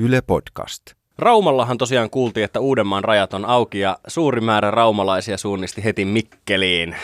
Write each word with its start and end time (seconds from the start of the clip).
Yle 0.00 0.22
Podcast. 0.22 0.82
Raumallahan 1.18 1.78
tosiaan 1.78 2.10
kuultiin, 2.10 2.44
että 2.44 2.60
Uudenmaan 2.60 3.04
rajat 3.04 3.34
on 3.34 3.44
auki 3.44 3.80
ja 3.80 3.98
suuri 4.06 4.40
määrä 4.40 4.70
raumalaisia 4.70 5.36
suunnisti 5.38 5.84
heti 5.84 6.04
Mikkeliin. 6.04 6.96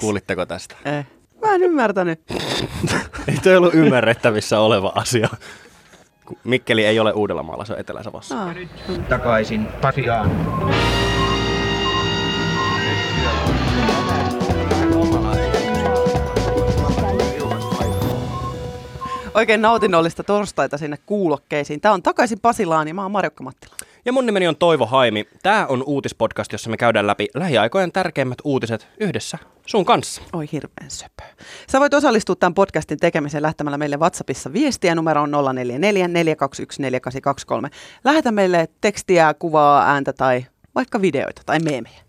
Kuulitteko 0.00 0.46
tästä? 0.46 0.76
Eh. 0.84 1.06
Mä 1.40 1.54
en 1.54 1.62
ymmärtänyt. 1.62 2.20
Ei 3.28 3.36
toi 3.42 3.56
ollut 3.56 3.74
ymmärrettävissä 3.74 4.60
oleva 4.60 4.92
asia. 4.94 5.28
Mikkeli 6.44 6.84
ei 6.84 7.00
ole 7.00 7.12
Uudellamaalla, 7.12 7.64
se 7.64 7.72
on 7.72 7.80
Etelä-Savossa. 7.80 8.42
Ah. 8.42 8.54
takaisin 9.08 9.66
Pasiaan. 9.66 10.30
Oikein 19.34 19.62
nautinnollista 19.62 20.24
torstaita 20.24 20.78
sinne 20.78 20.98
kuulokkeisiin. 21.06 21.80
Tämä 21.80 21.94
on 21.94 22.02
takaisin 22.02 22.40
Pasilaan 22.40 22.88
ja 22.88 22.94
mä 22.94 23.02
oon 23.02 23.12
Marjokka 23.12 23.44
Mattila. 23.44 23.74
Ja 24.04 24.12
mun 24.12 24.26
nimeni 24.26 24.48
on 24.48 24.56
Toivo 24.56 24.86
Haimi. 24.86 25.28
Tämä 25.42 25.66
on 25.66 25.82
uutispodcast, 25.86 26.52
jossa 26.52 26.70
me 26.70 26.76
käydään 26.76 27.06
läpi 27.06 27.28
lähiaikojen 27.34 27.92
tärkeimmät 27.92 28.38
uutiset 28.44 28.88
yhdessä 29.00 29.38
sun 29.66 29.84
kanssa. 29.84 30.22
Oi 30.32 30.46
hirveän 30.52 30.90
söpö. 30.90 31.22
Sä 31.68 31.80
voit 31.80 31.94
osallistua 31.94 32.36
tämän 32.36 32.54
podcastin 32.54 32.98
tekemiseen 32.98 33.42
lähtemällä 33.42 33.78
meille 33.78 33.96
WhatsAppissa 33.96 34.52
viestiä. 34.52 34.94
Numero 34.94 35.22
on 35.22 35.30
044 35.30 36.08
421 36.08 36.82
4823. 36.82 37.68
Lähetä 38.04 38.32
meille 38.32 38.68
tekstiä, 38.80 39.34
kuvaa, 39.34 39.86
ääntä 39.86 40.12
tai 40.12 40.46
vaikka 40.74 41.00
videoita 41.00 41.42
tai 41.46 41.58
meemejä. 41.58 42.00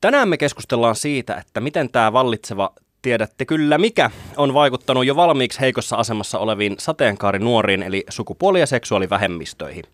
Tänään 0.00 0.28
me 0.28 0.36
keskustellaan 0.36 0.96
siitä, 0.96 1.34
että 1.34 1.60
miten 1.60 1.90
tämä 1.90 2.12
vallitseva 2.12 2.72
tiedätte 3.06 3.44
kyllä 3.44 3.78
mikä 3.78 4.10
on 4.36 4.54
vaikuttanut 4.54 5.06
jo 5.06 5.16
valmiiksi 5.16 5.60
heikossa 5.60 5.96
asemassa 5.96 6.38
oleviin 6.38 6.74
sateenkaarinuoriin 6.78 7.82
eli 7.82 8.04
sukupuoli- 8.08 8.60
ja 8.60 8.66
seksuaalivähemmistöihin. 8.66 9.84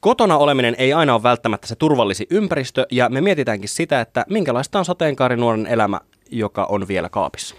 Kotona 0.00 0.36
oleminen 0.36 0.74
ei 0.78 0.92
aina 0.92 1.14
ole 1.14 1.22
välttämättä 1.22 1.66
se 1.66 1.76
turvallisi 1.76 2.26
ympäristö 2.30 2.86
ja 2.90 3.08
me 3.08 3.20
mietitäänkin 3.20 3.68
sitä, 3.68 4.00
että 4.00 4.24
minkälaista 4.30 4.78
on 4.78 4.84
sateenkaarinuoren 4.84 5.66
elämä, 5.66 6.00
joka 6.30 6.66
on 6.68 6.88
vielä 6.88 7.08
kaapissa. 7.08 7.54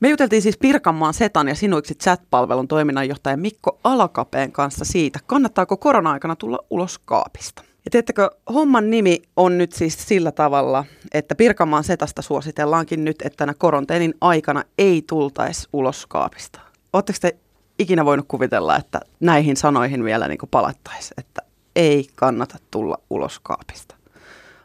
Me 0.00 0.08
juteltiin 0.08 0.42
siis 0.42 0.58
Pirkanmaan 0.58 1.14
Setan 1.14 1.48
ja 1.48 1.54
Sinuiksi 1.54 1.94
chat-palvelun 1.94 2.68
toiminnanjohtaja 2.68 3.36
Mikko 3.36 3.78
Alakapeen 3.84 4.52
kanssa 4.52 4.84
siitä, 4.84 5.18
kannattaako 5.26 5.76
korona-aikana 5.76 6.36
tulla 6.36 6.58
ulos 6.70 6.98
kaapista. 6.98 7.62
Ja 7.84 7.90
tiedättekö, 7.90 8.30
homman 8.54 8.90
nimi 8.90 9.22
on 9.36 9.58
nyt 9.58 9.72
siis 9.72 10.08
sillä 10.08 10.32
tavalla, 10.32 10.84
että 11.14 11.34
Pirkanmaan 11.34 11.84
Setasta 11.84 12.22
suositellaankin 12.22 13.04
nyt, 13.04 13.22
että 13.24 13.36
tänä 13.36 13.54
koronteinin 13.54 14.14
aikana 14.20 14.64
ei 14.78 15.02
tultaisi 15.08 15.68
ulos 15.72 16.06
kaapista. 16.06 16.60
Oletteko 16.92 17.18
te 17.20 17.36
ikinä 17.78 18.04
voinut 18.04 18.28
kuvitella, 18.28 18.76
että 18.76 19.00
näihin 19.20 19.56
sanoihin 19.56 20.04
vielä 20.04 20.28
niin 20.28 20.38
palattaisiin, 20.50 21.14
että 21.18 21.42
ei 21.76 22.06
kannata 22.14 22.58
tulla 22.70 22.98
ulos 23.10 23.40
kaapista? 23.42 23.94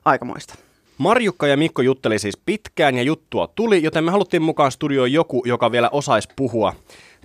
Aikamoista. 0.06 0.56
Marjukka 0.98 1.48
ja 1.48 1.58
Mikko 1.58 1.82
jutteli 1.82 2.20
siis 2.20 2.38
pitkään 2.46 2.96
ja 2.96 3.04
juttua 3.04 3.48
tuli, 3.48 3.84
joten 3.84 4.04
me 4.04 4.12
haluttiin 4.12 4.42
mukaan 4.42 4.72
studioon 4.72 5.12
joku, 5.12 5.44
joka 5.46 5.72
vielä 5.72 5.90
osaisi 5.90 6.30
puhua 6.36 6.76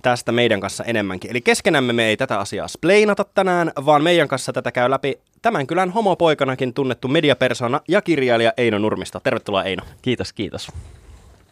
tästä 0.01 0.31
meidän 0.31 0.59
kanssa 0.59 0.83
enemmänkin. 0.83 1.31
Eli 1.31 1.41
keskenämme 1.41 1.93
me 1.93 2.05
ei 2.05 2.17
tätä 2.17 2.39
asiaa 2.39 2.67
spleinata 2.67 3.25
tänään, 3.33 3.71
vaan 3.85 4.03
meidän 4.03 4.27
kanssa 4.27 4.53
tätä 4.53 4.71
käy 4.71 4.89
läpi 4.89 5.19
tämän 5.45 5.67
kylän 5.67 5.91
homopoikanakin 5.91 6.73
tunnettu 6.73 7.07
mediapersona 7.07 7.81
ja 7.87 8.01
kirjailija 8.01 8.53
Eino 8.57 8.77
Nurmista. 8.77 9.19
Tervetuloa 9.19 9.63
Eino. 9.63 9.83
Kiitos, 10.01 10.33
kiitos. 10.33 10.71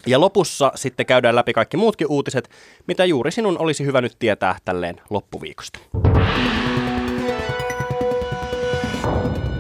Ja 0.05 0.22
lopussa 0.22 0.72
sitten 0.75 1.05
käydään 1.05 1.35
läpi 1.35 1.53
kaikki 1.53 1.77
muutkin 1.77 2.08
uutiset, 2.08 2.50
mitä 2.88 3.05
juuri 3.05 3.31
sinun 3.31 3.58
olisi 3.59 3.85
hyvä 3.85 4.02
nyt 4.02 4.16
tietää 4.19 4.55
tälleen 4.66 5.02
loppuviikosta. 5.09 5.80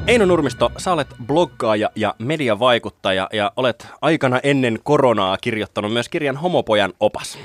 Eino 0.07 0.25
Nurmisto, 0.25 0.71
sä 0.77 0.93
olet 0.93 1.07
bloggaaja 1.27 1.89
ja 1.95 2.15
mediavaikuttaja 2.19 3.29
ja 3.33 3.51
olet 3.55 3.87
aikana 4.01 4.39
ennen 4.43 4.79
koronaa 4.83 5.37
kirjoittanut 5.37 5.93
myös 5.93 6.09
kirjan 6.09 6.37
Homopojan 6.37 6.93
opas. 6.99 7.37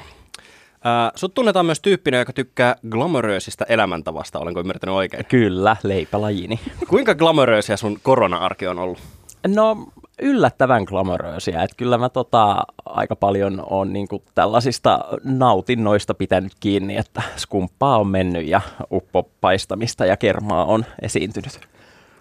Sut 1.14 1.34
tunnetaan 1.34 1.66
myös 1.66 1.80
tyyppinä, 1.80 2.18
joka 2.18 2.32
tykkää 2.32 2.76
glamoröösistä 2.90 3.64
elämäntavasta, 3.68 4.38
olenko 4.38 4.60
ymmärtänyt 4.60 4.94
oikein? 4.94 5.24
Kyllä, 5.24 5.76
leipälajini. 5.82 6.60
Kuinka 6.88 7.14
glamoröösiä 7.14 7.76
sun 7.76 7.98
korona-arki 8.02 8.66
on 8.66 8.78
ollut? 8.78 8.98
No 9.46 9.88
yllättävän 10.22 10.82
glamoröösiä, 10.82 11.62
että 11.62 11.76
kyllä 11.76 11.98
mä 11.98 12.08
tota, 12.08 12.62
aika 12.84 13.16
paljon 13.16 13.66
on 13.70 13.92
niinku 13.92 14.22
tällaisista 14.34 15.00
nautinnoista 15.24 16.14
pitänyt 16.14 16.52
kiinni, 16.60 16.96
että 16.96 17.22
skumppaa 17.36 17.98
on 17.98 18.06
mennyt 18.06 18.46
ja 18.46 18.60
uppopaistamista 18.92 20.06
ja 20.06 20.16
kermaa 20.16 20.64
on 20.64 20.84
esiintynyt. 21.02 21.60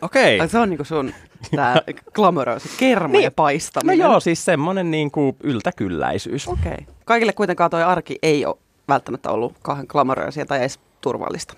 Okei. 0.01 0.39
Ai 0.39 0.49
se 0.49 0.57
on 0.59 0.69
niinku 0.69 0.83
sun 0.83 1.13
tää 1.55 1.81
glamoröösi 2.13 2.69
kerma 2.77 3.07
Niin. 3.07 3.23
ja 3.23 3.29
No 3.29 3.33
paistaminen. 3.35 3.99
joo, 3.99 4.19
siis 4.19 4.45
semmonen 4.45 4.91
niinku 4.91 5.35
yltäkylläisyys. 5.43 6.47
Okei. 6.47 6.71
Okay. 6.71 6.93
Kaikille 7.05 7.33
kuitenkaan 7.33 7.69
toi 7.69 7.83
arki 7.83 8.19
ei 8.21 8.45
ole 8.45 8.57
välttämättä 8.87 9.31
ollut 9.31 9.53
kauhean 9.61 9.85
glamoröösiä 9.89 10.45
tai 10.45 10.59
edes 10.59 10.79
turvallista. 11.01 11.53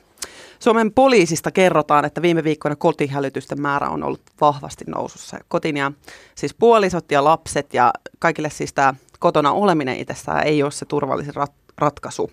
Suomen 0.60 0.92
poliisista 0.94 1.52
kerrotaan, 1.52 2.06
että 2.06 2.22
viime 2.22 2.44
viikkoina 2.44 2.76
kotihälytysten 2.76 3.62
määrä 3.62 3.90
on 3.90 4.04
ollut 4.04 4.22
vahvasti 4.42 4.86
nousussa. 4.88 5.38
Kotin 5.48 5.78
ja 5.78 5.92
siis 6.36 6.54
puolisot 6.54 7.12
ja 7.12 7.24
lapset 7.24 7.74
ja 7.74 7.94
kaikille 8.20 8.50
siis 8.50 8.74
tämä 8.74 8.94
kotona 9.20 9.52
oleminen 9.52 9.98
itsessään 9.98 10.48
ei 10.48 10.64
ole 10.64 10.72
se 10.72 10.86
turvallisin 10.86 11.36
rat- 11.36 11.74
ratkaisu. 11.78 12.32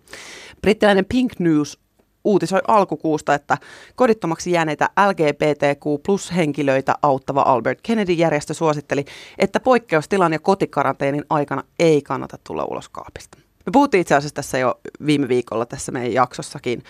Brittiläinen 0.61 1.05
Pink 1.05 1.33
News 1.39 1.79
uutisoi 2.27 2.61
alkukuusta, 2.69 3.35
että 3.35 3.59
kodittomaksi 3.95 4.53
jääneitä 4.53 4.91
LGBTQ 5.09 6.03
plus-henkilöitä 6.07 6.95
auttava 7.03 7.43
Albert 7.43 7.79
Kennedy-järjestö 7.83 8.55
suositteli, 8.55 9.05
että 9.39 9.61
poikkeustilan 9.61 10.33
ja 10.33 10.39
kotikaranteenin 10.39 11.25
aikana 11.31 11.63
ei 11.79 12.03
kannata 12.03 12.39
tulla 12.47 12.65
ulos 12.65 12.89
kaapista. 12.89 13.39
Me 13.67 13.71
puhuttiin 13.73 14.01
itse 14.01 14.15
asiassa 14.15 14.35
tässä 14.35 14.59
jo 14.59 14.81
viime 15.07 15.29
viikolla 15.29 15.67
tässä 15.67 15.93
meidän 15.93 16.13
jaksossakin, 16.13 16.83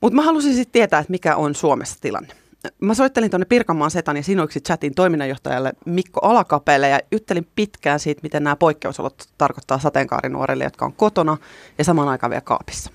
mutta 0.00 0.16
mä 0.16 0.22
halusin 0.22 0.54
sitten 0.54 0.72
tietää, 0.72 1.00
että 1.00 1.10
mikä 1.10 1.36
on 1.36 1.54
Suomessa 1.54 1.96
tilanne. 2.00 2.34
Mä 2.80 2.94
soittelin 2.94 3.30
tuonne 3.30 3.44
Pirkanmaan 3.44 3.90
Setan 3.90 4.16
ja 4.16 4.22
Sinuiksi 4.22 4.60
chatin 4.60 4.94
toiminnanjohtajalle 4.94 5.72
Mikko 5.84 6.20
Alakapeelle 6.22 6.88
ja 6.88 7.00
juttelin 7.12 7.48
pitkään 7.54 8.00
siitä, 8.00 8.20
miten 8.22 8.44
nämä 8.44 8.56
poikkeusolot 8.56 9.26
tarkoittaa 9.38 9.78
sateenkaarinuorille, 9.78 10.64
jotka 10.64 10.84
on 10.84 10.92
kotona 10.92 11.36
ja 11.78 11.84
samaan 11.84 12.08
aikaan 12.08 12.30
vielä 12.30 12.40
kaapissa. 12.40 12.90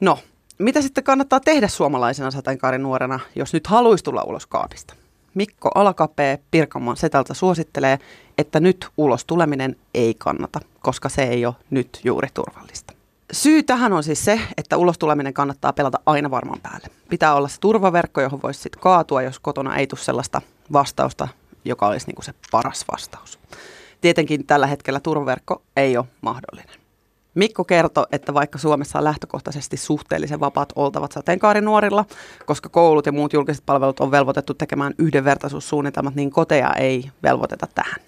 No, 0.00 0.18
mitä 0.58 0.82
sitten 0.82 1.04
kannattaa 1.04 1.40
tehdä 1.40 1.68
suomalaisena 1.68 2.30
sateenkaarinuorena, 2.30 3.20
jos 3.36 3.52
nyt 3.52 3.66
haluaisi 3.66 4.04
tulla 4.04 4.22
ulos 4.22 4.46
kaapista? 4.46 4.94
Mikko 5.34 5.70
Alakapee 5.74 6.38
Pirkanmaan 6.50 6.96
Setältä 6.96 7.34
suosittelee, 7.34 7.98
että 8.38 8.60
nyt 8.60 8.88
ulos 8.96 9.24
tuleminen 9.24 9.76
ei 9.94 10.14
kannata, 10.18 10.60
koska 10.80 11.08
se 11.08 11.22
ei 11.22 11.46
ole 11.46 11.54
nyt 11.70 12.00
juuri 12.04 12.28
turvallista. 12.34 12.92
Syy 13.32 13.62
tähän 13.62 13.92
on 13.92 14.04
siis 14.04 14.24
se, 14.24 14.40
että 14.56 14.76
ulos 14.76 14.98
tuleminen 14.98 15.34
kannattaa 15.34 15.72
pelata 15.72 16.00
aina 16.06 16.30
varman 16.30 16.60
päälle. 16.62 16.86
Pitää 17.08 17.34
olla 17.34 17.48
se 17.48 17.60
turvaverkko, 17.60 18.20
johon 18.20 18.42
voisi 18.42 18.60
sitten 18.60 18.80
kaatua, 18.82 19.22
jos 19.22 19.38
kotona 19.38 19.76
ei 19.76 19.86
tule 19.86 20.00
sellaista 20.00 20.42
vastausta, 20.72 21.28
joka 21.64 21.86
olisi 21.86 22.06
niinku 22.06 22.22
se 22.22 22.34
paras 22.50 22.84
vastaus. 22.92 23.38
Tietenkin 24.00 24.46
tällä 24.46 24.66
hetkellä 24.66 25.00
turvaverkko 25.00 25.62
ei 25.76 25.96
ole 25.96 26.06
mahdollinen. 26.20 26.87
Mikko 27.38 27.64
kertoi, 27.64 28.06
että 28.12 28.34
vaikka 28.34 28.58
Suomessa 28.58 28.98
on 28.98 29.04
lähtökohtaisesti 29.04 29.76
suhteellisen 29.76 30.40
vapaat 30.40 30.72
oltavat 30.76 31.12
sateenkaarinuorilla, 31.12 32.04
koska 32.46 32.68
koulut 32.68 33.06
ja 33.06 33.12
muut 33.12 33.32
julkiset 33.32 33.66
palvelut 33.66 34.00
on 34.00 34.10
velvoitettu 34.10 34.54
tekemään 34.54 34.94
yhdenvertaisuussuunnitelmat, 34.98 36.14
niin 36.14 36.30
koteja 36.30 36.74
ei 36.74 37.10
velvoiteta 37.22 37.66
tähän. 37.74 38.00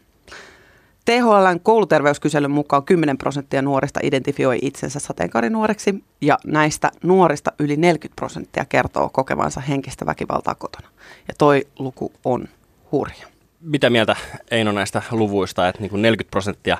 THLn 1.05 1.61
kouluterveyskyselyn 1.63 2.51
mukaan 2.51 2.85
10 2.85 3.19
prosenttia 3.19 3.63
nuorista 3.63 4.01
identifioi 4.03 4.59
itsensä 4.63 4.99
sateenkaarinuoreksi 4.99 6.05
ja 6.21 6.39
näistä 6.47 6.91
nuorista 7.03 7.53
yli 7.59 7.77
40 7.77 8.17
prosenttia 8.17 8.65
kertoo 8.65 9.09
kokevansa 9.09 9.61
henkistä 9.61 10.07
väkivaltaa 10.07 10.55
kotona. 10.55 10.88
Ja 11.29 11.35
toi 11.38 11.67
luku 11.79 12.12
on 12.25 12.49
hurja. 12.93 13.26
Mitä 13.61 13.91
mieltä 13.91 14.17
Eino 14.50 14.73
näistä 14.73 15.03
luvuista, 15.11 15.69
että 15.69 15.81
niin 15.81 15.91
kuin 15.91 16.03
40 16.03 16.31
prosenttia 16.31 16.79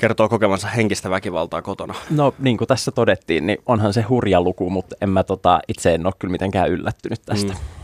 kertoo 0.00 0.28
kokevansa 0.28 0.68
henkistä 0.68 1.10
väkivaltaa 1.10 1.62
kotona? 1.62 1.94
No 2.10 2.34
niin 2.38 2.58
kuin 2.58 2.68
tässä 2.68 2.90
todettiin, 2.90 3.46
niin 3.46 3.58
onhan 3.66 3.92
se 3.92 4.02
hurja 4.02 4.40
luku, 4.40 4.70
mutta 4.70 4.96
en 5.00 5.08
mä 5.08 5.24
tota, 5.24 5.60
itse 5.68 5.94
en 5.94 6.06
ole 6.06 6.14
kyllä 6.18 6.32
mitenkään 6.32 6.68
yllättynyt 6.68 7.22
tästä. 7.26 7.52
Mm. 7.52 7.79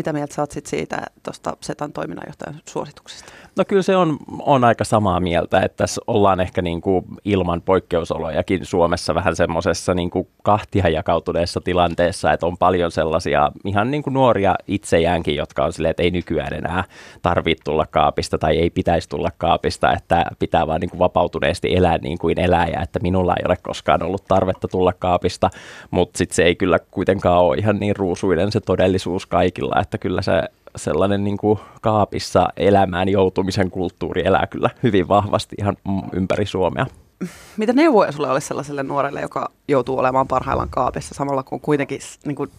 Mitä 0.00 0.12
mieltä 0.12 0.34
sä 0.34 0.42
oot 0.42 0.50
siitä 0.64 1.06
tuosta 1.22 1.56
SETAn 1.60 1.92
toiminnanjohtajan 1.92 2.60
suosituksesta? 2.68 3.32
No 3.56 3.64
kyllä 3.64 3.82
se 3.82 3.96
on, 3.96 4.16
on 4.38 4.64
aika 4.64 4.84
samaa 4.84 5.20
mieltä, 5.20 5.60
että 5.60 5.76
tässä 5.76 6.00
ollaan 6.06 6.40
ehkä 6.40 6.62
niin 6.62 6.80
kuin 6.80 7.04
ilman 7.24 7.62
poikkeusolojakin 7.62 8.66
Suomessa 8.66 9.14
vähän 9.14 9.36
semmoisessa 9.36 9.94
niin 9.94 10.10
kuin 10.10 10.28
kahtia 10.42 10.88
jakautuneessa 10.88 11.60
tilanteessa, 11.60 12.32
että 12.32 12.46
on 12.46 12.58
paljon 12.58 12.90
sellaisia 12.90 13.52
ihan 13.64 13.90
niin 13.90 14.02
kuin 14.02 14.14
nuoria 14.14 14.54
itsejäänkin, 14.66 15.36
jotka 15.36 15.64
on 15.64 15.72
silleen, 15.72 15.90
että 15.90 16.02
ei 16.02 16.10
nykyään 16.10 16.52
enää 16.52 16.84
tarvitse 17.22 17.64
tulla 17.64 17.86
kaapista 17.86 18.38
tai 18.38 18.58
ei 18.58 18.70
pitäisi 18.70 19.08
tulla 19.08 19.30
kaapista, 19.38 19.92
että 19.92 20.24
pitää 20.38 20.66
vaan 20.66 20.80
niin 20.80 20.90
kuin 20.90 20.98
vapautuneesti 20.98 21.76
elää 21.76 21.98
niin 21.98 22.18
kuin 22.18 22.40
elää 22.40 22.66
ja 22.66 22.82
että 22.82 22.98
minulla 22.98 23.34
ei 23.38 23.44
ole 23.46 23.56
koskaan 23.62 24.02
ollut 24.02 24.24
tarvetta 24.28 24.68
tulla 24.68 24.92
kaapista, 24.92 25.50
mutta 25.90 26.18
sitten 26.18 26.36
se 26.36 26.42
ei 26.42 26.56
kyllä 26.56 26.78
kuitenkaan 26.90 27.40
ole 27.44 27.56
ihan 27.56 27.76
niin 27.80 27.96
ruusuinen 27.96 28.52
se 28.52 28.60
todellisuus 28.60 29.26
kaikilla, 29.26 29.80
että 29.90 29.98
kyllä 29.98 30.22
se 30.22 30.42
sellainen 30.76 31.24
niin 31.24 31.36
kuin 31.36 31.58
kaapissa 31.80 32.48
elämään 32.56 33.08
joutumisen 33.08 33.70
kulttuuri 33.70 34.26
elää 34.26 34.46
kyllä 34.46 34.70
hyvin 34.82 35.08
vahvasti 35.08 35.56
ihan 35.58 35.76
ympäri 36.12 36.46
Suomea. 36.46 36.86
Mitä 37.56 37.72
neuvoja 37.72 38.12
sulle 38.12 38.30
olisi 38.30 38.46
sellaiselle 38.46 38.82
nuorelle, 38.82 39.20
joka 39.20 39.50
joutuu 39.68 39.98
olemaan 39.98 40.28
parhaillaan 40.28 40.68
kaapissa 40.68 41.14
samalla 41.14 41.42
kun 41.42 41.60
kuitenkin 41.60 42.00
niin 42.24 42.36
kuin, 42.36 42.50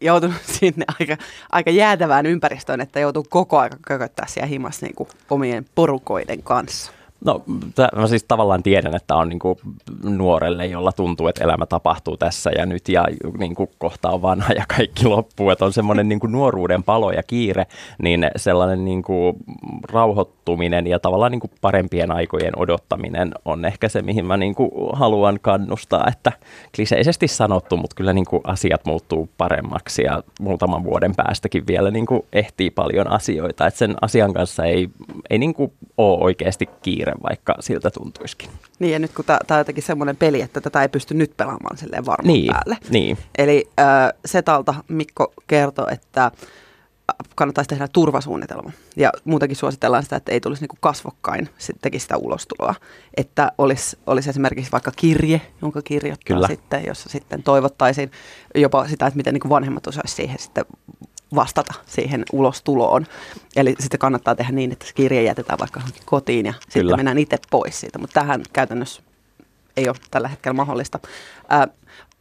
joutunut 0.00 0.42
sinne 0.60 0.84
aika, 1.00 1.16
aika 1.52 1.70
jäätävään 1.70 2.26
ympäristöön, 2.26 2.80
että 2.80 3.00
joutuu 3.00 3.26
koko 3.28 3.58
ajan 3.58 3.78
kököttää 3.86 4.26
siellä 4.26 4.46
himassa 4.46 4.86
niin 4.86 4.96
kuin 4.96 5.08
omien 5.30 5.66
porukoiden 5.74 6.42
kanssa? 6.42 6.92
No 7.24 7.42
mä 7.96 8.06
siis 8.06 8.24
tavallaan 8.24 8.62
tiedän, 8.62 8.96
että 8.96 9.16
on 9.16 9.28
niinku 9.28 9.60
nuorelle, 10.02 10.66
jolla 10.66 10.92
tuntuu, 10.92 11.28
että 11.28 11.44
elämä 11.44 11.66
tapahtuu 11.66 12.16
tässä 12.16 12.50
ja 12.58 12.66
nyt 12.66 12.88
ja 12.88 13.04
niinku 13.38 13.70
kohta 13.78 14.10
on 14.10 14.22
vanha 14.22 14.52
ja 14.52 14.64
kaikki 14.76 15.06
loppuu, 15.06 15.50
että 15.50 15.64
on 15.64 15.72
semmoinen 15.72 16.08
niinku 16.08 16.26
nuoruuden 16.26 16.82
palo 16.82 17.10
ja 17.12 17.22
kiire, 17.22 17.66
niin 18.02 18.30
sellainen 18.36 18.84
niinku 18.84 19.36
rauhoittuminen 19.92 20.86
ja 20.86 20.98
tavallaan 20.98 21.32
niinku 21.32 21.50
parempien 21.60 22.10
aikojen 22.10 22.58
odottaminen 22.58 23.32
on 23.44 23.64
ehkä 23.64 23.88
se, 23.88 24.02
mihin 24.02 24.26
mä 24.26 24.36
niinku 24.36 24.90
haluan 24.92 25.38
kannustaa, 25.42 26.06
että 26.08 26.32
kliseisesti 26.76 27.28
sanottu, 27.28 27.76
mutta 27.76 27.96
kyllä 27.96 28.12
niinku 28.12 28.40
asiat 28.44 28.84
muuttuu 28.86 29.28
paremmaksi 29.38 30.02
ja 30.02 30.22
muutaman 30.40 30.84
vuoden 30.84 31.16
päästäkin 31.16 31.66
vielä 31.66 31.90
niinku 31.90 32.26
ehtii 32.32 32.70
paljon 32.70 33.10
asioita, 33.10 33.66
että 33.66 33.78
sen 33.78 33.94
asian 34.00 34.32
kanssa 34.32 34.64
ei, 34.64 34.88
ei 35.30 35.38
niinku 35.38 35.72
ole 35.98 36.24
oikeasti 36.24 36.68
kiire 36.82 37.09
kiire, 37.10 37.22
vaikka 37.22 37.54
siltä 37.60 37.90
tuntuisikin. 37.90 38.50
Niin 38.78 38.92
ja 38.92 38.98
nyt 38.98 39.12
kun 39.12 39.24
tämä 39.24 39.38
on 39.50 39.58
jotenkin 39.58 39.84
semmoinen 39.84 40.16
peli, 40.16 40.40
että 40.40 40.60
tätä 40.60 40.82
ei 40.82 40.88
pysty 40.88 41.14
nyt 41.14 41.36
pelaamaan 41.36 41.78
silleen 41.78 42.06
varmaan 42.06 42.32
niin, 42.32 42.52
päälle. 42.52 42.78
Niin. 42.90 43.18
Eli 43.38 43.70
äh, 43.80 43.86
Setalta 44.24 44.74
Mikko 44.88 45.32
kertoi, 45.46 45.86
että 45.92 46.30
kannattaisi 47.34 47.68
tehdä 47.68 47.88
turvasuunnitelma. 47.88 48.72
Ja 48.96 49.12
muutenkin 49.24 49.56
suositellaan 49.56 50.02
sitä, 50.02 50.16
että 50.16 50.32
ei 50.32 50.40
tulisi 50.40 50.62
niinku 50.62 50.76
kasvokkain 50.80 51.48
sitten 51.58 51.82
tekisi 51.82 52.02
sitä 52.02 52.16
ulostuloa. 52.16 52.74
Että 53.16 53.52
olisi, 53.58 53.98
olisi 54.06 54.30
esimerkiksi 54.30 54.72
vaikka 54.72 54.92
kirje, 54.96 55.40
jonka 55.62 55.82
kirjoittaa 55.82 56.34
Kyllä. 56.34 56.46
sitten, 56.46 56.86
jossa 56.86 57.08
sitten 57.08 57.42
toivottaisiin 57.42 58.10
jopa 58.54 58.88
sitä, 58.88 59.06
että 59.06 59.16
miten 59.16 59.34
niinku 59.34 59.48
vanhemmat 59.48 59.86
osaisivat 59.86 60.16
siihen 60.16 60.38
sitten 60.38 60.64
vastata 61.34 61.74
siihen 61.86 62.24
ulostuloon. 62.32 63.06
Eli 63.56 63.74
sitten 63.80 64.00
kannattaa 64.00 64.34
tehdä 64.34 64.52
niin, 64.52 64.72
että 64.72 64.86
se 64.86 64.92
kirje 64.94 65.22
jätetään 65.22 65.58
vaikka 65.58 65.80
kotiin 66.04 66.46
ja 66.46 66.52
Kyllä. 66.52 66.64
sitten 66.68 66.96
mennään 66.96 67.18
itse 67.18 67.38
pois 67.50 67.80
siitä. 67.80 67.98
Mutta 67.98 68.20
tähän 68.20 68.42
käytännössä 68.52 69.02
ei 69.76 69.88
ole 69.88 69.96
tällä 70.10 70.28
hetkellä 70.28 70.54
mahdollista. 70.54 70.98
Ää, 71.48 71.68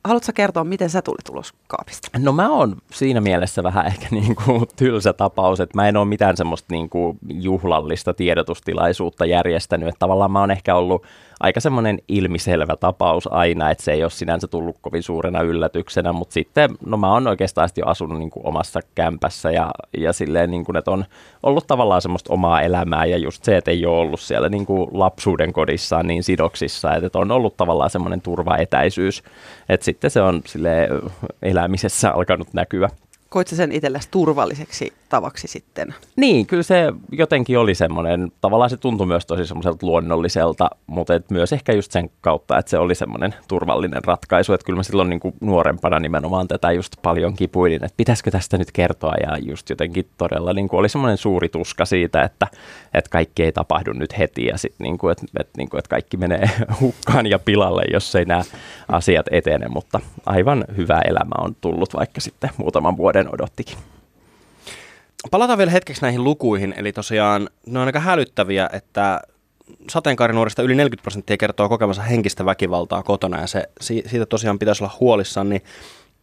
Haluatko 0.03 0.31
kertoa, 0.35 0.63
miten 0.63 0.89
sä 0.89 1.01
tulit 1.01 1.29
ulos 1.29 1.53
kaapista? 1.67 2.09
No 2.19 2.31
mä 2.31 2.49
oon 2.49 2.77
siinä 2.91 3.21
mielessä 3.21 3.63
vähän 3.63 3.85
ehkä 3.85 4.07
niin 4.15 4.35
kuin 4.35 4.65
tylsä 4.75 5.13
tapaus, 5.13 5.59
että 5.59 5.77
mä 5.77 5.87
en 5.87 5.97
ole 5.97 6.05
mitään 6.05 6.37
semmoista 6.37 6.67
niin 6.71 6.89
kuin 6.89 7.19
juhlallista 7.29 8.13
tiedotustilaisuutta 8.13 9.25
järjestänyt. 9.25 9.89
Että 9.89 9.99
tavallaan 9.99 10.31
mä 10.31 10.39
oon 10.39 10.51
ehkä 10.51 10.75
ollut 10.75 11.05
aika 11.39 11.59
semmoinen 11.59 11.99
ilmiselvä 12.07 12.75
tapaus 12.75 13.27
aina, 13.31 13.71
että 13.71 13.83
se 13.83 13.91
ei 13.91 14.03
ole 14.03 14.09
sinänsä 14.09 14.47
tullut 14.47 14.77
kovin 14.81 15.03
suurena 15.03 15.41
yllätyksenä, 15.41 16.13
mutta 16.13 16.33
sitten 16.33 16.69
no 16.85 16.97
mä 16.97 17.13
oon 17.13 17.27
oikeastaan 17.27 17.69
jo 17.75 17.85
asunut 17.85 18.19
niin 18.19 18.29
kuin 18.29 18.45
omassa 18.45 18.79
kämpässä 18.95 19.51
ja, 19.51 19.71
ja 19.97 20.13
silleen, 20.13 20.51
niin 20.51 20.65
kuin, 20.65 20.77
että 20.77 20.91
on 20.91 21.05
ollut 21.43 21.67
tavallaan 21.67 22.01
semmoista 22.01 22.33
omaa 22.33 22.61
elämää 22.61 23.05
ja 23.05 23.17
just 23.17 23.43
se, 23.43 23.57
että 23.57 23.71
ei 23.71 23.85
ole 23.85 23.97
ollut 23.97 24.19
siellä 24.19 24.49
niin 24.49 24.65
kuin 24.65 24.89
lapsuuden 24.91 25.53
kodissaan 25.53 26.07
niin 26.07 26.23
sidoksissa, 26.23 26.95
että 26.95 27.19
on 27.19 27.31
ollut 27.31 27.57
tavallaan 27.57 27.89
semmoinen 27.89 28.21
turvaetäisyys, 28.21 29.23
että 29.69 29.85
sitten 29.99 30.11
se 30.11 30.21
on 30.21 30.41
sille 30.45 30.87
elämisessä 31.41 32.11
alkanut 32.11 32.53
näkyä. 32.53 32.89
Koitko 33.29 33.55
sen 33.55 33.71
itsellesi 33.71 34.07
turvalliseksi 34.11 34.93
tavaksi 35.09 35.47
sitten? 35.47 35.95
Niin, 36.15 36.45
kyllä 36.45 36.63
se 36.63 36.93
jotenkin 37.11 37.59
oli 37.59 37.75
semmoinen, 37.75 38.31
tavallaan 38.41 38.69
se 38.69 38.77
tuntui 38.77 39.07
myös 39.07 39.25
tosi 39.25 39.45
semmoiselta 39.45 39.85
luonnolliselta, 39.85 40.69
mutta 40.87 41.15
et 41.15 41.29
myös 41.31 41.53
ehkä 41.53 41.73
just 41.73 41.91
sen 41.91 42.09
kautta, 42.21 42.57
että 42.57 42.69
se 42.69 42.77
oli 42.77 42.95
semmoinen 42.95 43.35
turvallinen 43.47 44.03
ratkaisu, 44.03 44.53
että 44.53 44.65
kyllä 44.65 44.77
mä 44.77 44.83
silloin 44.83 45.09
niin 45.09 45.19
kuin 45.19 45.33
nuorempana 45.41 45.99
nimenomaan 45.99 46.47
tätä 46.47 46.71
just 46.71 46.95
paljon 47.01 47.33
kipuilin, 47.33 47.83
että 47.83 47.97
pitäisikö 47.97 48.31
tästä 48.31 48.57
nyt 48.57 48.71
kertoa 48.71 49.13
ja 49.23 49.37
just 49.37 49.69
jotenkin 49.69 50.09
todella 50.17 50.53
niin 50.53 50.67
kuin 50.67 50.79
oli 50.79 50.89
semmoinen 50.89 51.17
suuri 51.17 51.49
tuska 51.49 51.85
siitä, 51.85 52.21
että, 52.21 52.47
että 52.93 53.09
kaikki 53.09 53.43
ei 53.43 53.51
tapahdu 53.51 53.93
nyt 53.93 54.17
heti 54.17 54.45
ja 54.45 54.57
sitten 54.57 54.83
niin 54.83 54.97
kuin, 54.97 55.11
että, 55.11 55.25
että, 55.39 55.53
niin 55.57 55.69
kuin, 55.69 55.79
että 55.79 55.89
kaikki 55.89 56.17
menee 56.17 56.49
hukkaan 56.81 57.27
ja 57.27 57.39
pilalle, 57.39 57.83
jos 57.93 58.15
ei 58.15 58.25
nämä 58.25 58.43
asiat 58.87 59.25
etene, 59.31 59.67
mutta 59.67 59.99
aivan 60.25 60.65
hyvä 60.77 61.01
elämä 61.07 61.35
on 61.37 61.55
tullut 61.61 61.93
vaikka 61.93 62.21
sitten 62.21 62.49
muutaman 62.57 62.97
vuoden 62.97 63.18
odottikin. 63.27 63.77
Palataan 65.31 65.57
vielä 65.57 65.71
hetkeksi 65.71 66.01
näihin 66.01 66.23
lukuihin, 66.23 66.73
eli 66.77 66.93
tosiaan 66.93 67.49
ne 67.65 67.79
on 67.79 67.85
aika 67.85 67.99
hälyttäviä, 67.99 68.69
että 68.73 69.21
sateenkaarinuorista 69.89 70.61
yli 70.61 70.75
40 70.75 71.01
prosenttia 71.01 71.37
kertoo 71.37 71.69
kokemansa 71.69 72.01
henkistä 72.01 72.45
väkivaltaa 72.45 73.03
kotona 73.03 73.41
ja 73.41 73.47
se, 73.47 73.69
siitä 73.81 74.25
tosiaan 74.25 74.59
pitäisi 74.59 74.83
olla 74.83 74.95
huolissaan, 74.99 75.49
niin 75.49 75.61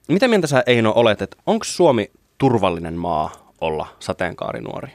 mitä 0.08 0.28
mieltä 0.28 0.46
sä 0.46 0.62
Eino 0.66 0.92
olet, 0.96 1.22
että 1.22 1.36
onko 1.46 1.64
Suomi 1.64 2.10
turvallinen 2.38 2.94
maa 2.94 3.30
olla 3.60 3.86
sateenkaarinuori? 4.00 4.88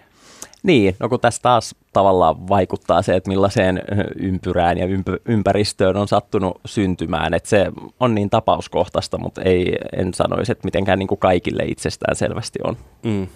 Niin, 0.64 0.96
no 1.00 1.10
kun 1.10 1.20
tässä 1.20 1.42
taas 1.42 1.76
tavallaan 1.94 2.48
vaikuttaa 2.48 3.02
se, 3.02 3.16
että 3.16 3.30
millaiseen 3.30 3.82
ympyrään 4.16 4.78
ja 4.78 4.88
ympäristöön 5.26 5.98
on 5.98 6.08
sattunut 6.08 6.62
syntymään, 6.66 7.34
että 7.34 7.50
se 7.50 7.72
on 8.00 8.16
niin 8.16 8.30
tapauskohtaista, 8.30 9.18
mutta 9.18 9.42
ei, 9.42 9.76
en 9.98 10.14
sanoisi, 10.14 10.52
että 10.52 10.66
mitenkään 10.66 11.00
niin 11.00 11.08
kuin 11.08 11.20
kaikille 11.20 11.64
itsestään 11.64 12.16
selvästi 12.16 12.60
on. 12.64 12.78
Mm. 13.04 13.28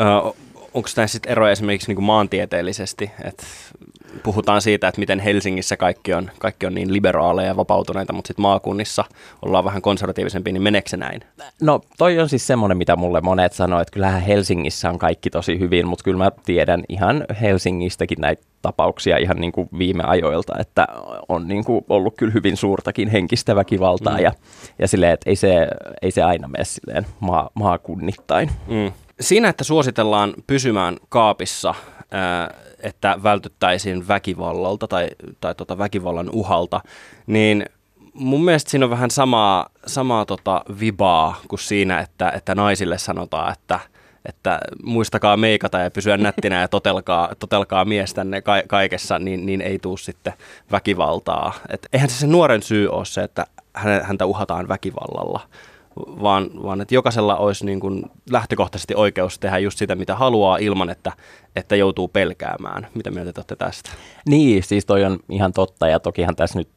Ö, 0.00 0.32
onko 0.74 0.88
näissä 0.96 1.12
sitten 1.12 1.32
eroja 1.32 1.52
esimerkiksi 1.52 1.88
niin 1.88 1.96
kuin 1.96 2.04
maantieteellisesti, 2.04 3.10
että 3.24 3.46
puhutaan 4.22 4.62
siitä, 4.62 4.88
että 4.88 5.00
miten 5.00 5.20
Helsingissä 5.20 5.76
kaikki 5.76 6.14
on, 6.14 6.30
kaikki 6.38 6.66
on 6.66 6.74
niin 6.74 6.92
liberaaleja 6.92 7.48
ja 7.48 7.56
vapautuneita, 7.56 8.12
mutta 8.12 8.28
sitten 8.28 8.42
maakunnissa 8.42 9.04
ollaan 9.42 9.64
vähän 9.64 9.82
konservatiivisempi, 9.82 10.52
niin 10.52 10.62
meneekö 10.62 10.88
se 10.88 10.96
näin? 10.96 11.20
No 11.62 11.80
toi 11.98 12.18
on 12.18 12.28
siis 12.28 12.46
semmoinen, 12.46 12.78
mitä 12.78 12.96
mulle 12.96 13.20
monet 13.20 13.52
sanoo, 13.52 13.80
että 13.80 13.92
kyllähän 13.92 14.22
Helsingissä 14.22 14.90
on 14.90 14.98
kaikki 14.98 15.30
tosi 15.30 15.58
hyvin, 15.58 15.86
mutta 15.86 16.04
kyllä 16.04 16.18
mä 16.18 16.30
tiedän 16.44 16.84
ihan 16.88 17.24
Helsingistäkin 17.40 18.20
näitä 18.20 18.42
tapauksia 18.62 19.18
ihan 19.18 19.36
niin 19.36 19.52
kuin 19.52 19.68
viime 19.78 20.02
ajoilta, 20.06 20.52
että 20.58 20.86
on 21.28 21.48
niin 21.48 21.64
kuin 21.64 21.84
ollut 21.88 22.14
kyllä 22.16 22.32
hyvin 22.32 22.56
suurtakin 22.56 23.08
henkistä 23.08 23.56
väkivaltaa 23.56 24.16
mm. 24.16 24.22
ja, 24.22 24.32
ja 24.78 24.88
silleen, 24.88 25.12
että 25.12 25.30
ei 25.30 25.36
se, 25.36 25.68
ei 26.02 26.10
se 26.10 26.22
aina 26.22 26.48
mene 26.48 26.64
silleen 26.64 27.06
maa, 27.20 27.50
maakunnittain. 27.54 28.50
Mm. 28.66 28.92
Siinä, 29.20 29.48
että 29.48 29.64
suositellaan 29.64 30.34
pysymään 30.46 30.96
kaapissa, 31.08 31.74
että 32.82 33.18
vältyttäisiin 33.22 34.08
väkivallalta 34.08 34.88
tai, 34.88 35.08
tai 35.40 35.54
tota 35.54 35.78
väkivallan 35.78 36.30
uhalta, 36.30 36.80
niin 37.26 37.66
mun 38.14 38.44
mielestä 38.44 38.70
siinä 38.70 38.86
on 38.86 38.90
vähän 38.90 39.10
samaa, 39.10 39.66
samaa 39.86 40.24
tota 40.24 40.62
vibaa 40.80 41.40
kuin 41.48 41.60
siinä, 41.60 42.00
että, 42.00 42.30
että 42.30 42.54
naisille 42.54 42.98
sanotaan, 42.98 43.52
että, 43.52 43.80
että 44.24 44.58
muistakaa 44.84 45.36
meikata 45.36 45.78
ja 45.78 45.90
pysyä 45.90 46.16
nättinä 46.16 46.60
ja 46.60 46.68
totelkaa, 46.68 47.32
totelkaa 47.38 47.84
miestänne 47.84 48.42
ka- 48.42 48.62
kaikessa, 48.66 49.18
niin, 49.18 49.46
niin 49.46 49.60
ei 49.60 49.78
tuu 49.78 49.96
sitten 49.96 50.32
väkivaltaa. 50.72 51.52
Et 51.70 51.88
eihän 51.92 52.10
se 52.10 52.18
se 52.18 52.26
nuoren 52.26 52.62
syy 52.62 52.88
ole 52.88 53.04
se, 53.04 53.22
että 53.22 53.46
häntä 54.02 54.26
uhataan 54.26 54.68
väkivallalla, 54.68 55.40
vaan, 55.96 56.50
vaan 56.62 56.80
että 56.80 56.94
jokaisella 56.94 57.36
olisi 57.36 57.66
niin 57.66 57.80
kuin 57.80 58.04
lähtökohtaisesti 58.30 58.94
oikeus 58.94 59.38
tehdä 59.38 59.58
just 59.58 59.78
sitä, 59.78 59.94
mitä 59.94 60.14
haluaa 60.14 60.56
ilman, 60.56 60.90
että, 60.90 61.12
että 61.56 61.76
joutuu 61.76 62.08
pelkäämään. 62.08 62.86
Mitä 62.94 63.10
mieltä 63.10 63.32
te 63.32 63.40
olette 63.40 63.56
tästä? 63.56 63.90
Niin, 64.28 64.62
siis 64.62 64.86
toi 64.86 65.04
on 65.04 65.18
ihan 65.28 65.52
totta 65.52 65.88
ja 65.88 66.00
tokihan 66.00 66.36
tässä 66.36 66.58
nyt 66.58 66.68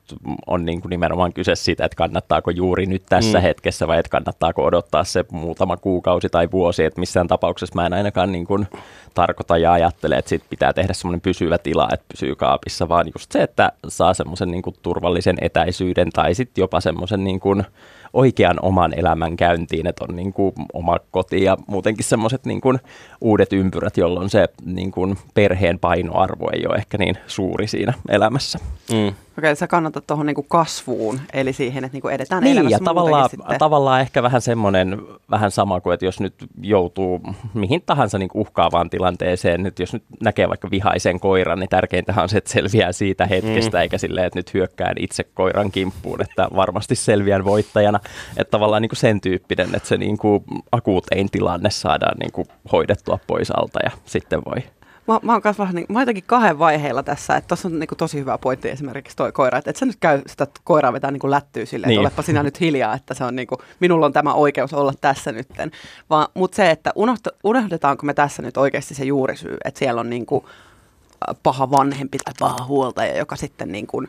on 0.48 0.66
niin 0.66 0.82
kuin 0.82 0.90
nimenomaan 0.90 1.34
kyse 1.34 1.56
siitä, 1.56 1.86
että 1.86 1.96
kannattaako 1.96 2.52
juuri 2.52 2.86
nyt 2.86 3.04
tässä 3.10 3.38
mm. 3.38 3.42
hetkessä 3.42 3.88
vai 3.88 4.00
että 4.00 4.10
kannattaako 4.10 4.64
odottaa 4.66 5.04
se 5.04 5.26
muutama 5.32 5.78
kuukausi 5.78 6.30
tai 6.30 6.48
vuosi, 6.52 6.84
että 6.84 7.00
missään 7.00 7.28
tapauksessa 7.28 7.76
mä 7.76 7.86
en 7.86 7.94
ainakaan 7.94 8.32
niin 8.32 8.48
kuin 8.48 8.68
tarkoita 9.14 9.58
ja 9.58 9.74
ajattele, 9.74 10.16
että 10.18 10.30
sit 10.30 10.44
pitää 10.50 10.74
tehdä 10.74 10.94
semmoinen 10.94 11.22
pysyvä 11.22 11.58
tila, 11.58 11.90
että 11.94 12.06
pysyy 12.12 12.36
kaapissa, 12.36 12.90
vaan 12.90 13.08
just 13.16 13.32
se, 13.32 13.44
että 13.44 13.72
saa 13.88 14.14
semmoisen 14.14 14.52
niin 14.52 14.62
kuin 14.62 14.76
turvallisen 14.82 15.38
etäisyyden 15.42 16.10
tai 16.10 16.34
sitten 16.34 16.62
jopa 16.62 16.82
semmoisen 16.82 17.24
niin 17.24 17.40
kuin 17.40 17.64
oikean 18.14 18.60
oman 18.62 19.00
elämän 19.00 19.38
käyntiin, 19.38 19.88
että 19.88 20.06
on 20.10 20.16
niin 20.16 20.34
kuin 20.34 20.54
oma 20.74 20.98
koti 21.12 21.44
ja 21.44 21.58
muutenkin 21.68 22.06
semmoiset 22.06 22.46
niin 22.46 22.62
kuin 22.62 22.80
uudet 23.22 23.54
ympyrät, 23.54 23.98
jolloin 23.98 24.30
se 24.30 24.48
niin 24.66 24.92
kuin 24.92 25.18
perheen 25.34 25.80
painoarvo 25.80 26.50
ei 26.54 26.68
ole 26.68 26.76
ehkä 26.76 26.98
niin 26.98 27.18
suuri 27.28 27.68
siinä 27.68 27.94
elämässä. 28.10 28.60
Mm. 28.92 29.14
Okei, 29.40 29.56
sä 29.56 29.68
kannatat 29.68 30.08
tuohon 30.08 30.26
niinku 30.26 30.44
kasvuun, 30.44 31.20
eli 31.34 31.54
siihen, 31.54 31.84
että 31.84 31.96
niinku 31.96 32.08
edetään 32.08 32.44
Niin, 32.44 32.52
elämässä 32.58 32.76
ja 32.76 32.80
tavallaan, 32.86 33.30
sitten. 33.30 33.60
tavallaan 33.60 34.02
ehkä 34.02 34.24
vähän 34.24 34.42
semmoinen, 34.42 35.02
vähän 35.32 35.52
sama 35.52 35.82
kuin, 35.82 35.94
että 35.94 36.06
jos 36.06 36.20
nyt 36.20 36.34
joutuu 36.62 37.22
mihin 37.54 37.82
tahansa 37.86 38.18
niin 38.18 38.30
uhkaavaan 38.34 38.90
tilanteeseen, 38.90 39.64
nyt 39.64 39.80
jos 39.80 39.94
nyt 39.94 40.04
näkee 40.24 40.50
vaikka 40.50 40.72
vihaisen 40.72 41.20
koiran, 41.20 41.60
niin 41.60 41.70
tärkeintä 41.70 42.14
on 42.18 42.30
se, 42.30 42.38
että 42.38 42.52
selviää 42.52 42.92
siitä 42.92 43.26
hetkestä, 43.26 43.78
mm. 43.78 43.82
eikä 43.82 43.98
silleen, 43.98 44.28
että 44.28 44.40
nyt 44.40 44.54
hyökkään 44.54 44.96
itse 45.00 45.24
koiran 45.24 45.72
kimppuun, 45.72 46.22
että 46.22 46.48
varmasti 46.56 46.96
selviän 46.96 47.46
voittajana. 47.46 48.00
Että 48.38 48.52
tavallaan 48.52 48.82
niin 48.82 48.90
kuin 48.90 48.98
sen 48.98 49.22
tyyppinen, 49.22 49.76
että 49.76 49.90
se 49.90 49.98
niin 49.98 50.18
kuin 50.18 50.44
akuutein 50.72 51.30
tilanne 51.32 51.70
saadaan 51.70 52.18
niin 52.18 52.32
kuin 52.32 52.48
hoidettua 52.72 53.20
pois 53.28 53.52
alta 53.52 53.80
ja 53.84 53.92
sitten 54.06 54.42
voi 54.46 54.64
Mä, 55.10 55.20
mä 55.24 55.32
oon 55.32 55.42
kanssa 55.42 55.64
vähän 55.64 55.76
niin, 55.76 55.86
mä 55.90 56.00
oon 56.00 56.02
jotenkin 56.02 56.24
kahden 56.28 56.60
vaiheella 56.60 57.04
tässä, 57.04 57.36
että 57.36 57.48
tuossa 57.48 57.68
on 57.68 57.80
niin 57.80 57.90
tosi 57.98 58.20
hyvä 58.20 58.38
pointti 58.38 58.70
esimerkiksi 58.70 59.18
toi 59.18 59.32
koira, 59.32 59.58
että 59.58 59.70
et 59.70 59.76
sä 59.76 59.86
nyt 59.86 59.96
käy 60.00 60.22
sitä 60.28 60.48
koiraa 60.64 60.94
vetää 60.94 61.12
niin 61.12 61.32
lättyy 61.32 61.66
silleen, 61.66 61.90
niin. 61.90 62.00
Että 62.00 62.10
olepa 62.10 62.22
sinä 62.22 62.44
nyt 62.44 62.60
hiljaa, 62.60 62.94
että 62.94 63.14
se 63.14 63.24
on 63.24 63.36
niin 63.36 63.48
kuin, 63.48 63.60
minulla 63.80 64.06
on 64.06 64.14
tämä 64.14 64.34
oikeus 64.34 64.74
olla 64.74 64.94
tässä 65.02 65.32
nytten. 65.32 65.72
Vaan, 66.10 66.28
mutta 66.34 66.56
se, 66.56 66.72
että 66.72 66.92
unohta, 66.96 67.30
unohdetaanko 67.44 68.06
me 68.06 68.14
tässä 68.14 68.42
nyt 68.42 68.58
oikeasti 68.58 68.94
se 68.94 69.04
juurisyy, 69.06 69.58
että 69.66 69.80
siellä 69.80 70.02
on 70.02 70.10
niin 70.10 70.26
kuin 70.26 70.46
äh, 70.46 71.36
paha 71.44 71.72
vanhempi 71.72 72.18
tai 72.26 72.34
paha 72.40 72.66
huoltaja, 72.68 73.18
joka 73.18 73.36
sitten 73.36 73.72
niin 73.72 73.88
kuin, 73.88 74.08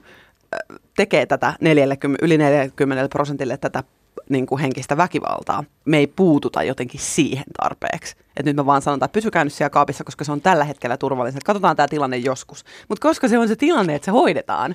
äh, 0.55 0.79
tekee 0.97 1.27
tätä 1.27 1.55
40, 1.61 2.27
yli 2.27 2.39
40 2.39 3.09
prosentille 3.09 3.57
tätä 3.57 3.83
niin 4.29 4.47
kuin 4.47 4.61
henkistä 4.61 4.97
väkivaltaa. 4.97 5.65
Me 5.85 5.99
ei 5.99 6.07
puututa 6.07 6.63
jotenkin 6.63 7.01
siihen 7.01 7.45
tarpeeksi. 7.63 8.17
Et 8.37 8.47
nyt 8.47 8.57
me 8.57 8.67
vaan 8.67 8.83
sanotaan, 8.83 9.07
että 9.07 9.19
pysykää 9.19 9.45
nyt 9.45 9.53
siellä 9.53 9.71
kaapissa, 9.71 10.05
koska 10.05 10.25
se 10.25 10.33
on 10.33 10.41
tällä 10.41 10.65
hetkellä 10.65 10.97
turvallista. 10.97 11.41
Katsotaan 11.45 11.77
tämä 11.77 11.89
tilanne 11.89 12.17
joskus. 12.17 12.65
Mutta 12.89 13.09
koska 13.09 13.29
se 13.29 13.39
on 13.39 13.49
se 13.49 13.57
tilanne, 13.57 13.95
että 13.95 14.05
se 14.05 14.11
hoidetaan, 14.11 14.75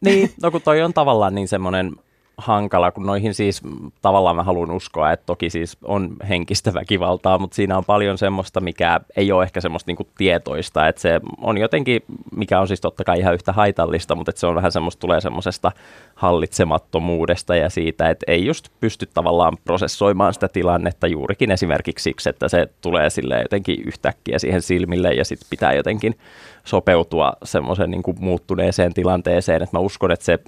Niin, 0.00 0.32
no 0.42 0.50
kun 0.50 0.62
toi 0.62 0.82
on 0.82 0.92
tavallaan 0.92 1.34
niin 1.34 1.48
semmoinen 1.48 1.92
hankala, 2.40 2.90
kun 2.90 3.06
noihin 3.06 3.34
siis 3.34 3.62
tavallaan 4.02 4.36
mä 4.36 4.42
haluan 4.42 4.70
uskoa, 4.70 5.12
että 5.12 5.26
toki 5.26 5.50
siis 5.50 5.76
on 5.84 6.16
henkistä 6.28 6.74
väkivaltaa, 6.74 7.38
mutta 7.38 7.54
siinä 7.54 7.76
on 7.76 7.84
paljon 7.84 8.18
semmoista, 8.18 8.60
mikä 8.60 9.00
ei 9.16 9.32
ole 9.32 9.42
ehkä 9.42 9.60
semmoista 9.60 9.88
niinku 9.88 10.08
tietoista, 10.18 10.88
että 10.88 11.02
se 11.02 11.20
on 11.40 11.58
jotenkin, 11.58 12.02
mikä 12.36 12.60
on 12.60 12.68
siis 12.68 12.80
totta 12.80 13.04
kai 13.04 13.18
ihan 13.18 13.34
yhtä 13.34 13.52
haitallista, 13.52 14.14
mutta 14.14 14.30
että 14.30 14.40
se 14.40 14.46
on 14.46 14.54
vähän 14.54 14.72
semmoista, 14.72 15.00
tulee 15.00 15.20
semmoisesta 15.20 15.72
hallitsemattomuudesta 16.14 17.56
ja 17.56 17.70
siitä, 17.70 18.10
että 18.10 18.24
ei 18.28 18.46
just 18.46 18.68
pysty 18.80 19.08
tavallaan 19.14 19.56
prosessoimaan 19.64 20.34
sitä 20.34 20.48
tilannetta 20.48 21.06
juurikin 21.06 21.50
esimerkiksi 21.50 22.02
siksi, 22.02 22.28
että 22.28 22.48
se 22.48 22.68
tulee 22.80 23.10
sille 23.10 23.42
jotenkin 23.42 23.82
yhtäkkiä 23.86 24.38
siihen 24.38 24.62
silmille 24.62 25.12
ja 25.12 25.24
sitten 25.24 25.46
pitää 25.50 25.72
jotenkin 25.72 26.18
sopeutua 26.64 27.32
semmoiseen 27.44 27.90
niin 27.90 28.02
muuttuneeseen 28.18 28.94
tilanteeseen, 28.94 29.62
että 29.62 29.76
mä 29.76 29.80
uskon, 29.80 30.10
että 30.10 30.24
se 30.24 30.38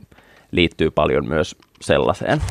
liittyy 0.52 0.90
paljon 0.90 1.28
myös 1.28 1.56
sellaiseen. 1.80 2.42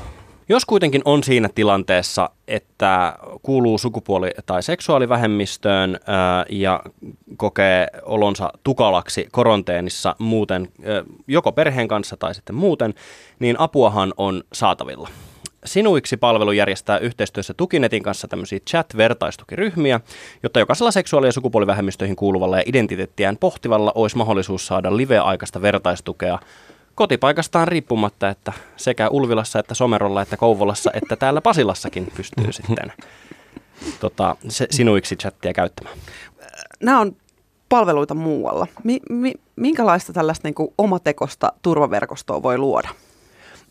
Jos 0.50 0.66
kuitenkin 0.66 1.02
on 1.06 1.24
siinä 1.24 1.50
tilanteessa, 1.56 2.30
että 2.48 3.16
kuuluu 3.42 3.78
sukupuoli- 3.78 4.42
tai 4.46 4.64
seksuaalivähemmistöön 4.64 6.00
ää, 6.08 6.46
ja 6.50 6.82
kokee 7.38 7.88
olonsa 8.04 8.54
tukalaksi 8.64 9.28
koronteenissa 9.32 10.16
muuten, 10.20 10.68
ää, 10.86 11.04
joko 11.28 11.52
perheen 11.52 11.88
kanssa 11.88 12.18
tai 12.18 12.36
sitten 12.36 12.56
muuten, 12.56 12.94
niin 13.40 13.60
apuahan 13.60 14.14
on 14.18 14.44
saatavilla. 14.54 15.10
Sinuiksi 15.66 16.18
palvelu 16.18 16.52
järjestää 16.52 16.98
yhteistyössä 16.98 17.54
Tukinetin 17.54 18.04
kanssa 18.04 18.28
tämmöisiä 18.28 18.60
chat-vertaistukiryhmiä, 18.70 20.00
jotta 20.44 20.60
jokaisella 20.60 20.92
seksuaali- 20.92 21.28
ja 21.28 21.32
sukupuolivähemmistöihin 21.32 22.16
kuuluvalla 22.16 22.58
ja 22.58 22.64
identiteettiään 22.66 23.38
pohtivalla 23.38 23.92
olisi 23.96 24.18
mahdollisuus 24.18 24.68
saada 24.68 24.98
live-aikaista 24.98 25.62
vertaistukea 25.62 26.40
kotipaikastaan 26.96 27.68
riippumatta, 27.68 28.30
että 28.30 28.54
sekä 28.78 29.10
Ulvilassa 29.10 29.60
että 29.60 29.74
Somerolla 29.74 30.22
että 30.22 30.38
Kouvolassa 30.38 30.92
että 30.94 31.16
täällä 31.16 31.42
Pasilassakin 31.42 32.08
pystyy 32.18 32.52
sitten 32.62 32.94
tota, 34.00 34.36
se, 34.48 34.68
sinuiksi 34.72 35.16
chattia 35.16 35.54
käyttämään. 35.54 35.98
nämä 36.84 37.00
on 37.00 37.16
palveluita 37.70 38.14
muualla. 38.14 38.68
Mi, 38.84 39.00
mi, 39.10 39.34
minkälaista 39.56 40.14
tällaista 40.14 40.48
niin 40.48 40.56
kuin 40.56 40.74
omatekosta 40.78 41.54
turvaverkostoa 41.62 42.44
voi 42.44 42.58
luoda? 42.58 42.90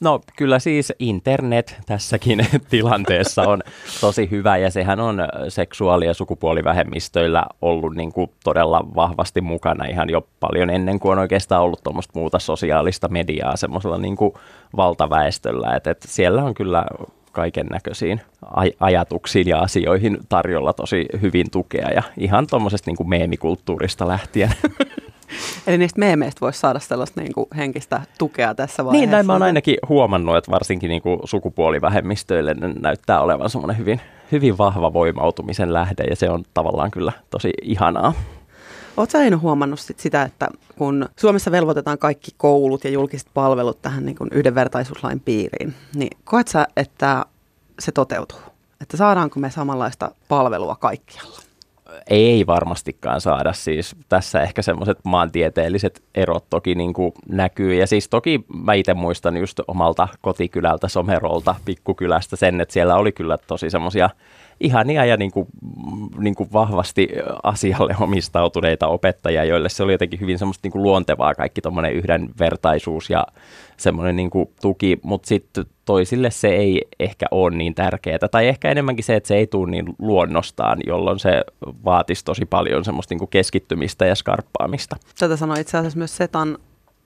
No 0.00 0.20
kyllä 0.36 0.58
siis 0.58 0.92
internet 0.98 1.76
tässäkin 1.86 2.46
tilanteessa 2.70 3.42
on 3.42 3.62
tosi 4.00 4.30
hyvä 4.30 4.56
ja 4.56 4.70
sehän 4.70 5.00
on 5.00 5.18
seksuaali- 5.48 6.06
ja 6.06 6.14
sukupuolivähemmistöillä 6.14 7.44
ollut 7.62 7.94
niin 7.94 8.12
kuin 8.12 8.30
todella 8.44 8.84
vahvasti 8.94 9.40
mukana 9.40 9.84
ihan 9.84 10.10
jo 10.10 10.26
paljon 10.40 10.70
ennen 10.70 11.00
kuin 11.00 11.12
on 11.12 11.18
oikeastaan 11.18 11.62
ollut 11.62 11.82
tuommoista 11.84 12.18
muuta 12.18 12.38
sosiaalista 12.38 13.08
mediaa 13.08 13.56
semmoisella 13.56 13.98
niin 13.98 14.16
kuin 14.16 14.34
valtaväestöllä. 14.76 15.76
Et, 15.76 15.86
et 15.86 16.02
siellä 16.06 16.44
on 16.44 16.54
kyllä 16.54 16.84
kaiken 17.32 17.66
näköisiin 17.66 18.20
aj- 18.46 18.76
ajatuksiin 18.80 19.48
ja 19.48 19.58
asioihin 19.58 20.18
tarjolla 20.28 20.72
tosi 20.72 21.06
hyvin 21.22 21.50
tukea 21.50 21.90
ja 21.90 22.02
ihan 22.16 22.46
tuommoisesta 22.46 22.90
niin 22.90 22.96
kuin 22.96 23.08
meemikulttuurista 23.08 24.08
lähtien. 24.08 24.50
Eli 25.66 25.78
niistä 25.78 25.98
meemeistä 25.98 26.40
voisi 26.40 26.60
saada 26.60 26.78
sellaista 26.78 27.20
niin 27.20 27.32
kuin 27.32 27.46
henkistä 27.56 28.00
tukea 28.18 28.54
tässä 28.54 28.84
vaiheessa. 28.84 29.00
Niin, 29.00 29.10
näin 29.10 29.26
mä 29.26 29.32
oon 29.32 29.42
ainakin 29.42 29.76
huomannut, 29.88 30.36
että 30.36 30.50
varsinkin 30.50 30.88
niin 30.88 31.02
kuin 31.02 31.20
sukupuolivähemmistöille 31.24 32.54
ne 32.54 32.74
näyttää 32.80 33.20
olevan 33.20 33.50
semmoinen 33.50 33.78
hyvin, 33.78 34.00
hyvin 34.32 34.58
vahva 34.58 34.92
voimautumisen 34.92 35.72
lähde 35.72 36.04
ja 36.04 36.16
se 36.16 36.30
on 36.30 36.44
tavallaan 36.54 36.90
kyllä 36.90 37.12
tosi 37.30 37.50
ihanaa. 37.62 38.12
Oletko 38.96 39.18
Eino 39.18 39.38
huomannut 39.38 39.80
sit 39.80 40.00
sitä, 40.00 40.22
että 40.22 40.48
kun 40.78 41.08
Suomessa 41.16 41.50
velvoitetaan 41.50 41.98
kaikki 41.98 42.30
koulut 42.36 42.84
ja 42.84 42.90
julkiset 42.90 43.28
palvelut 43.34 43.82
tähän 43.82 44.06
niin 44.06 44.16
kuin 44.16 44.30
yhdenvertaisuuslain 44.32 45.20
piiriin, 45.20 45.74
niin 45.94 46.18
koet 46.24 46.48
sä, 46.48 46.66
että 46.76 47.24
se 47.78 47.92
toteutuu? 47.92 48.38
Että 48.80 48.96
saadaanko 48.96 49.40
me 49.40 49.50
samanlaista 49.50 50.10
palvelua 50.28 50.76
kaikkialla? 50.76 51.49
Ei 52.10 52.46
varmastikaan 52.46 53.20
saada. 53.20 53.52
Siis 53.52 53.96
tässä 54.08 54.42
ehkä 54.42 54.62
semmoiset 54.62 54.98
maantieteelliset 55.04 56.02
erot 56.14 56.44
toki 56.50 56.74
niin 56.74 56.92
kuin 56.92 57.12
näkyy. 57.28 57.74
Ja 57.74 57.86
siis 57.86 58.08
toki 58.08 58.44
mä 58.64 58.74
itse 58.74 58.94
muistan 58.94 59.36
just 59.36 59.60
omalta 59.66 60.08
kotikylältä 60.20 60.88
Somerolta, 60.88 61.54
pikkukylästä 61.64 62.36
sen, 62.36 62.60
että 62.60 62.72
siellä 62.72 62.96
oli 62.96 63.12
kyllä 63.12 63.38
tosi 63.38 63.70
semmoisia 63.70 64.10
ihania 64.60 65.04
ja 65.04 65.16
niin 65.16 65.30
kuin, 65.30 65.46
niin 66.18 66.34
kuin 66.34 66.52
vahvasti 66.52 67.08
asialle 67.42 67.96
omistautuneita 68.00 68.88
opettajia, 68.88 69.44
joille 69.44 69.68
se 69.68 69.82
oli 69.82 69.92
jotenkin 69.92 70.20
hyvin 70.20 70.38
semmoista 70.38 70.66
niin 70.66 70.72
kuin 70.72 70.82
luontevaa 70.82 71.34
kaikki 71.34 71.60
tuommoinen 71.60 71.92
yhdenvertaisuus 71.92 73.10
ja 73.10 73.26
semmoinen 73.76 74.16
niin 74.16 74.30
kuin 74.30 74.50
tuki, 74.60 74.98
mutta 75.02 75.28
sitten 75.28 75.64
toisille 75.84 76.30
se 76.30 76.48
ei 76.48 76.82
ehkä 77.00 77.26
ole 77.30 77.56
niin 77.56 77.74
tärkeää. 77.74 78.18
Tai 78.30 78.48
ehkä 78.48 78.70
enemmänkin 78.70 79.04
se, 79.04 79.16
että 79.16 79.28
se 79.28 79.36
ei 79.36 79.46
tule 79.46 79.70
niin 79.70 79.86
luonnostaan, 79.98 80.78
jolloin 80.86 81.18
se 81.18 81.44
vaatisi 81.84 82.24
tosi 82.24 82.46
paljon 82.46 82.84
semmoista 82.84 83.12
niin 83.12 83.18
kuin 83.18 83.28
keskittymistä 83.28 84.06
ja 84.06 84.14
skarppaamista. 84.14 84.96
Tätä 85.18 85.36
sanoi 85.36 85.60
itse 85.60 85.78
asiassa 85.78 85.98
myös 85.98 86.16
Setan 86.16 86.58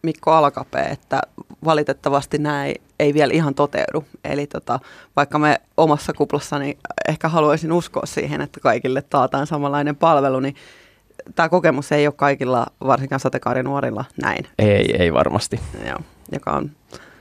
Mikko 0.04 0.32
Alkape, 0.32 0.80
että 0.80 1.22
valitettavasti 1.64 2.38
nämä 2.38 2.66
ei, 2.66 2.80
ei 2.98 3.14
vielä 3.14 3.32
ihan 3.34 3.54
toteudu. 3.54 4.04
Eli 4.24 4.46
tota, 4.46 4.80
vaikka 5.16 5.38
me 5.38 5.60
omassa 5.76 6.12
kuplassani 6.12 6.78
ehkä 7.08 7.28
haluaisin 7.28 7.72
uskoa 7.72 8.06
siihen, 8.06 8.40
että 8.40 8.60
kaikille 8.60 9.02
taataan 9.02 9.46
samanlainen 9.46 9.96
palvelu, 9.96 10.40
niin 10.40 10.54
tämä 11.34 11.48
kokemus 11.48 11.92
ei 11.92 12.06
ole 12.06 12.14
kaikilla, 12.16 12.66
varsinkaan 12.86 13.20
sateenkaarinuorilla, 13.20 14.04
näin. 14.22 14.46
Ei, 14.58 14.96
ei 14.98 15.12
varmasti. 15.12 15.60
Joo, 15.86 15.98
joka 16.32 16.50
on 16.50 16.70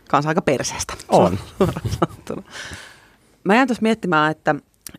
kanssa 0.10 0.30
aika 0.30 0.42
perseestä. 0.42 0.94
On. 1.08 1.40
Mä 3.44 3.56
jään 3.56 3.68
tuossa 3.68 3.82
miettimään, 3.82 4.32
että, 4.32 4.56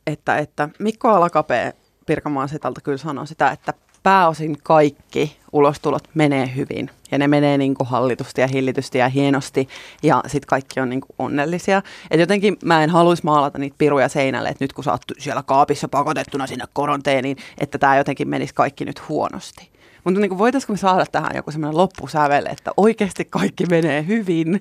että, 0.07 0.38
että 0.38 0.69
Mikko 0.79 1.09
Alakape 1.09 1.73
Pirkanmaan 2.07 2.49
setalta 2.49 2.81
kyllä 2.81 2.99
sanoi 2.99 3.26
sitä, 3.26 3.50
että 3.50 3.75
pääosin 4.04 4.56
kaikki 4.62 5.37
ulostulot 5.52 6.08
menee 6.14 6.50
hyvin. 6.56 6.90
Ja 7.11 7.18
ne 7.18 7.28
menee 7.28 7.58
niin 7.58 7.75
kuin 7.75 7.88
hallitusti 7.88 8.40
ja 8.40 8.46
hillitysti 8.46 8.99
ja 8.99 9.08
hienosti. 9.08 9.68
Ja 10.02 10.23
sitten 10.26 10.46
kaikki 10.46 10.80
on 10.80 10.88
niin 10.88 11.00
kuin 11.00 11.14
onnellisia. 11.18 11.82
Et 12.11 12.20
jotenkin 12.20 12.56
mä 12.64 12.84
en 12.84 12.90
haluaisi 12.90 13.25
maalata 13.25 13.58
niitä 13.58 13.75
piruja 13.78 14.08
seinälle, 14.08 14.49
että 14.49 14.64
nyt 14.64 14.73
kun 14.73 14.84
sä 14.84 14.92
oot 14.92 15.02
siellä 15.18 15.42
kaapissa 15.42 15.88
pakotettuna 15.88 16.46
sinne 16.46 16.64
koronteeniin, 16.73 17.37
että 17.58 17.78
tämä 17.78 17.96
jotenkin 17.96 18.28
menisi 18.28 18.54
kaikki 18.54 18.84
nyt 18.84 19.08
huonosti. 19.08 19.74
Mutta 20.04 20.20
niin 20.20 20.38
voitaisiko 20.38 20.73
me 20.73 20.76
saada 20.76 21.04
tähän 21.12 21.32
joku 21.34 21.50
semmoinen 21.50 21.76
loppusävel, 21.76 22.46
että 22.46 22.70
oikeasti 22.76 23.25
kaikki 23.25 23.66
menee 23.66 24.06
hyvin? 24.06 24.61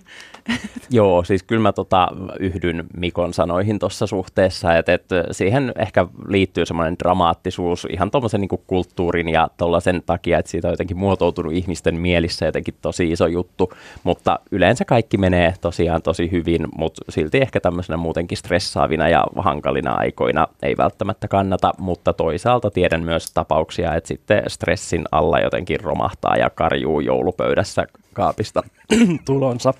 Joo, 0.90 1.24
siis 1.24 1.44
kyllä 1.44 1.62
mä 1.62 1.74
tota, 1.74 2.08
yhdyn 2.40 2.86
Mikon 2.98 3.34
sanoihin 3.34 3.80
tuossa 3.80 4.08
suhteessa, 4.08 4.78
että, 4.78 4.94
että 4.94 5.24
siihen 5.32 5.72
ehkä 5.80 6.08
liittyy 6.28 6.66
semmoinen 6.66 6.96
dramaattisuus 7.00 7.88
ihan 7.90 8.12
tuommoisen 8.12 8.42
niin 8.42 8.50
kulttuurin 8.68 9.30
ja 9.30 9.48
tuollaisen 9.58 10.04
takia, 10.06 10.40
että 10.40 10.52
siitä 10.52 10.68
on 10.68 10.74
jotenkin 10.74 10.98
muotoutunut 10.98 11.54
ihmisten 11.54 12.00
mielissä 12.00 12.46
jotenkin 12.46 12.76
tosi 12.82 13.12
iso 13.12 13.28
juttu, 13.28 13.74
mutta 14.04 14.40
yleensä 14.52 14.86
kaikki 14.86 15.18
menee 15.18 15.54
tosiaan 15.62 16.02
tosi 16.02 16.32
hyvin, 16.32 16.68
mutta 16.78 17.02
silti 17.10 17.38
ehkä 17.38 17.60
tämmöisenä 17.60 17.98
muutenkin 17.98 18.38
stressaavina 18.38 19.10
ja 19.10 19.24
hankalina 19.38 19.94
aikoina 19.94 20.48
ei 20.64 20.78
välttämättä 20.78 21.28
kannata, 21.28 21.72
mutta 21.78 22.14
toisaalta 22.14 22.72
tiedän 22.72 23.04
myös 23.04 23.32
tapauksia, 23.34 23.96
että 23.96 24.08
sitten 24.08 24.44
stressin 24.48 25.04
alla 25.12 25.33
jotenkin 25.40 25.80
romahtaa 25.80 26.38
ja 26.38 26.50
karjuu 26.50 27.00
joulupöydässä 27.00 27.86
kaapista 28.14 28.64
tulonsa. 29.26 29.74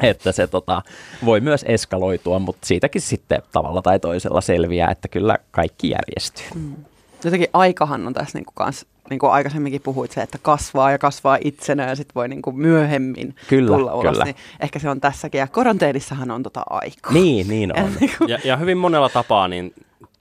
Että 0.00 0.32
se 0.32 0.46
tota, 0.46 0.82
voi 1.24 1.40
myös 1.40 1.64
eskaloitua, 1.68 2.38
mutta 2.38 2.66
siitäkin 2.66 3.02
sitten 3.02 3.42
tavalla 3.52 3.82
tai 3.82 4.00
toisella 4.00 4.40
selviää, 4.40 4.90
että 4.90 5.08
kyllä 5.08 5.36
kaikki 5.50 5.90
järjestyy. 5.90 6.46
Mm. 6.54 6.74
Jotenkin 7.24 7.48
aikahan 7.52 8.06
on 8.06 8.14
tässä 8.14 8.38
niin 8.38 8.44
kuin 8.44 8.54
kans, 8.54 8.86
niin 9.10 9.18
kuin 9.18 9.32
aikaisemminkin 9.32 9.80
puhuit 9.80 10.10
se, 10.10 10.22
että 10.22 10.38
kasvaa 10.42 10.90
ja 10.90 10.98
kasvaa 10.98 11.38
itsenä 11.44 11.88
ja 11.88 11.96
sitten 11.96 12.14
voi 12.14 12.28
niin 12.28 12.42
kuin 12.42 12.56
myöhemmin 12.56 13.34
kyllä, 13.48 13.76
tulla 13.76 13.94
ulos. 13.94 14.12
Kyllä. 14.12 14.24
Niin 14.24 14.36
ehkä 14.60 14.78
se 14.78 14.90
on 14.90 15.00
tässäkin. 15.00 15.38
Ja 15.38 15.46
koranteenissahan 15.46 16.30
on 16.30 16.42
tota 16.42 16.62
aikaa. 16.70 17.12
Niin, 17.12 17.48
niin 17.48 17.72
on. 17.80 17.90
Niinku- 18.00 18.24
ja, 18.24 18.38
ja 18.44 18.56
hyvin 18.56 18.78
monella 18.78 19.08
tapaa 19.08 19.48
niin 19.48 19.74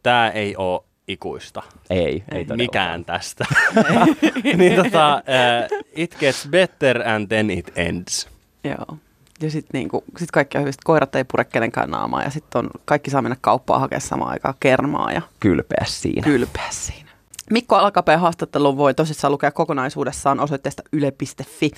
tämä 0.04 0.30
ei 0.30 0.56
ole 0.56 0.82
ikuista. 1.08 1.64
Ei, 1.90 2.24
ei 2.32 2.46
Mikään 2.56 3.06
tästä. 3.06 3.46
niin 4.58 4.76
tota, 4.84 5.24
uh, 5.26 5.86
it 5.96 6.16
gets 6.20 6.48
better 6.52 7.08
and 7.08 7.28
then 7.28 7.50
it 7.50 7.72
ends. 7.76 8.28
Joo. 8.64 8.98
Ja 9.42 9.52
sitten 9.52 9.80
niinku, 9.80 10.04
sit 10.18 10.32
kaikki 10.32 10.58
on 10.58 10.62
hyvistä. 10.62 10.82
Koirat 10.86 11.16
ei 11.16 11.24
pure 11.24 11.44
kenenkään 11.44 11.92
naamaa 11.92 12.24
ja 12.24 12.30
sitten 12.30 12.60
on, 12.60 12.70
kaikki 12.86 13.12
saa 13.12 13.22
mennä 13.22 13.38
kauppaan 13.42 13.82
hakemaan 13.82 14.02
samaan 14.02 14.32
aikaan 14.32 14.54
kermaa 14.60 15.12
ja 15.12 15.22
kylpeä 15.40 15.84
siinä. 15.88 16.22
Kylpeä 16.22 16.68
siinä. 16.70 17.10
Mikko 17.52 17.76
Alkapeen 17.76 18.20
haastattelun 18.20 18.78
voi 18.78 18.94
tosissaan 18.94 19.32
lukea 19.32 19.52
kokonaisuudessaan 19.52 20.40
osoitteesta 20.40 20.84
yle.fi. 20.92 21.72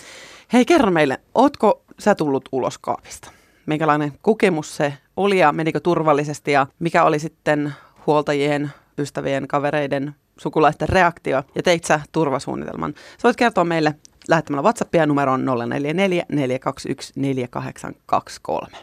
Hei, 0.53 0.65
kerro 0.65 0.91
meille, 0.91 1.19
ootko 1.35 1.81
sä 1.99 2.15
tullut 2.15 2.49
ulos 2.51 2.77
kaapista? 2.77 3.31
Minkälainen 3.65 4.13
kokemus 4.21 4.77
se 4.77 4.93
oli 5.17 5.39
ja 5.39 5.51
menikö 5.51 5.79
turvallisesti 5.79 6.51
ja 6.51 6.67
mikä 6.79 7.03
oli 7.03 7.19
sitten 7.19 7.73
huoltajien, 8.07 8.71
ystävien, 8.97 9.47
kavereiden, 9.47 10.15
sukulaisten 10.37 10.89
reaktio 10.89 11.43
ja 11.55 11.63
teit 11.63 11.83
sä 11.83 11.99
turvasuunnitelman? 12.11 12.93
Sä 12.93 13.23
voit 13.23 13.35
kertoa 13.35 13.63
meille 13.63 13.95
lähettämällä 14.29 14.63
WhatsAppia 14.63 15.05
numeroon 15.05 15.45
044 15.45 16.25
421 16.29 17.13
4823. 17.15 18.77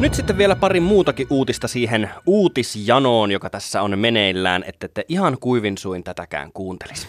Nyt 0.00 0.14
sitten 0.14 0.38
vielä 0.38 0.56
pari 0.56 0.80
muutakin 0.80 1.26
uutista 1.30 1.68
siihen 1.68 2.10
uutisjanoon, 2.26 3.30
joka 3.30 3.50
tässä 3.50 3.82
on 3.82 3.98
meneillään, 3.98 4.64
että 4.66 4.88
te 4.88 5.04
ihan 5.08 5.36
kuivin 5.40 5.78
suin 5.78 6.04
tätäkään 6.04 6.52
kuuntelisi. 6.52 7.06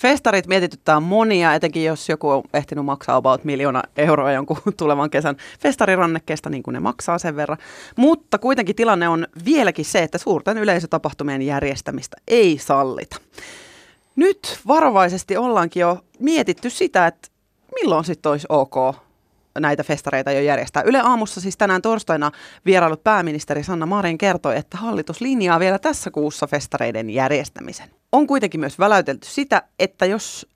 Festarit 0.00 0.46
mietityttää 0.46 1.00
monia, 1.00 1.54
etenkin 1.54 1.84
jos 1.84 2.08
joku 2.08 2.30
on 2.30 2.42
ehtinyt 2.54 2.84
maksaa 2.84 3.16
about 3.16 3.44
miljoona 3.44 3.82
euroa 3.96 4.32
jonkun 4.32 4.58
tulevan 4.76 5.10
kesän 5.10 5.36
festarirannekkeesta, 5.60 6.50
niin 6.50 6.62
kuin 6.62 6.72
ne 6.72 6.80
maksaa 6.80 7.18
sen 7.18 7.36
verran. 7.36 7.58
Mutta 7.96 8.38
kuitenkin 8.38 8.76
tilanne 8.76 9.08
on 9.08 9.26
vieläkin 9.44 9.84
se, 9.84 10.02
että 10.02 10.18
suurten 10.18 10.58
yleisötapahtumien 10.58 11.42
järjestämistä 11.42 12.16
ei 12.28 12.58
sallita. 12.58 13.16
Nyt 14.16 14.58
varovaisesti 14.66 15.36
ollaankin 15.36 15.80
jo 15.80 15.98
mietitty 16.18 16.70
sitä, 16.70 17.06
että 17.06 17.28
milloin 17.80 18.04
sitten 18.04 18.32
olisi 18.32 18.46
ok 18.48 19.07
näitä 19.58 19.84
festareita 19.84 20.32
jo 20.32 20.40
järjestää. 20.40 20.82
Yle 20.82 21.00
aamussa 21.00 21.40
siis 21.40 21.56
tänään 21.56 21.82
torstaina 21.82 22.30
vierailut 22.66 23.04
pääministeri 23.04 23.62
Sanna 23.62 23.86
Marin 23.86 24.18
kertoi, 24.18 24.56
että 24.56 24.76
hallitus 24.76 25.20
linjaa 25.20 25.60
vielä 25.60 25.78
tässä 25.78 26.10
kuussa 26.10 26.46
festareiden 26.46 27.10
järjestämisen. 27.10 27.90
On 28.12 28.26
kuitenkin 28.26 28.60
myös 28.60 28.78
väläytelty 28.78 29.28
sitä, 29.28 29.62
että 29.78 30.06
jos 30.06 30.46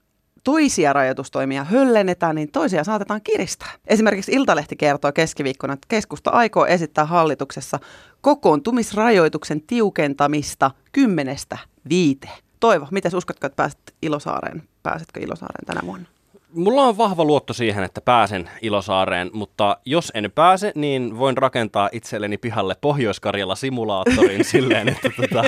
toisia 0.44 0.92
rajoitustoimia 0.92 1.64
höllennetään, 1.64 2.34
niin 2.34 2.52
toisia 2.52 2.84
saatetaan 2.84 3.20
kiristää. 3.25 3.70
Esimerkiksi 3.87 4.32
Iltalehti 4.32 4.76
kertoo 4.76 5.12
keskiviikkona, 5.12 5.72
että 5.72 5.87
keskusta 5.88 6.30
aikoo 6.30 6.66
esittää 6.66 7.04
hallituksessa 7.04 7.78
kokoontumisrajoituksen 8.20 9.61
tiukentamista 9.61 10.70
kymmenestä 10.92 11.58
viiteen. 11.88 12.38
Toivo, 12.61 12.88
miten 12.90 13.16
uskotko, 13.16 13.46
että 13.46 13.56
pääset 13.56 13.94
Ilosaareen? 14.02 14.62
Pääsetkö 14.82 15.20
Ilosaareen 15.20 15.66
tänä 15.66 15.80
vuonna? 15.87 16.06
Mulla 16.54 16.82
on 16.82 16.99
vahva 16.99 17.25
luotto 17.25 17.52
siihen, 17.52 17.85
että 17.85 18.00
pääsen 18.00 18.50
Ilosaareen, 18.62 19.30
mutta 19.32 19.76
jos 19.85 20.12
en 20.14 20.32
pääse, 20.35 20.73
niin 20.75 21.18
voin 21.18 21.37
rakentaa 21.37 21.88
itselleni 21.92 22.38
pihalle 22.38 22.76
Pohjois-Karjala 22.80 23.54
simulaattorin 23.54 24.44
silleen, 24.52 24.88
että 24.88 25.11
tota, 25.16 25.44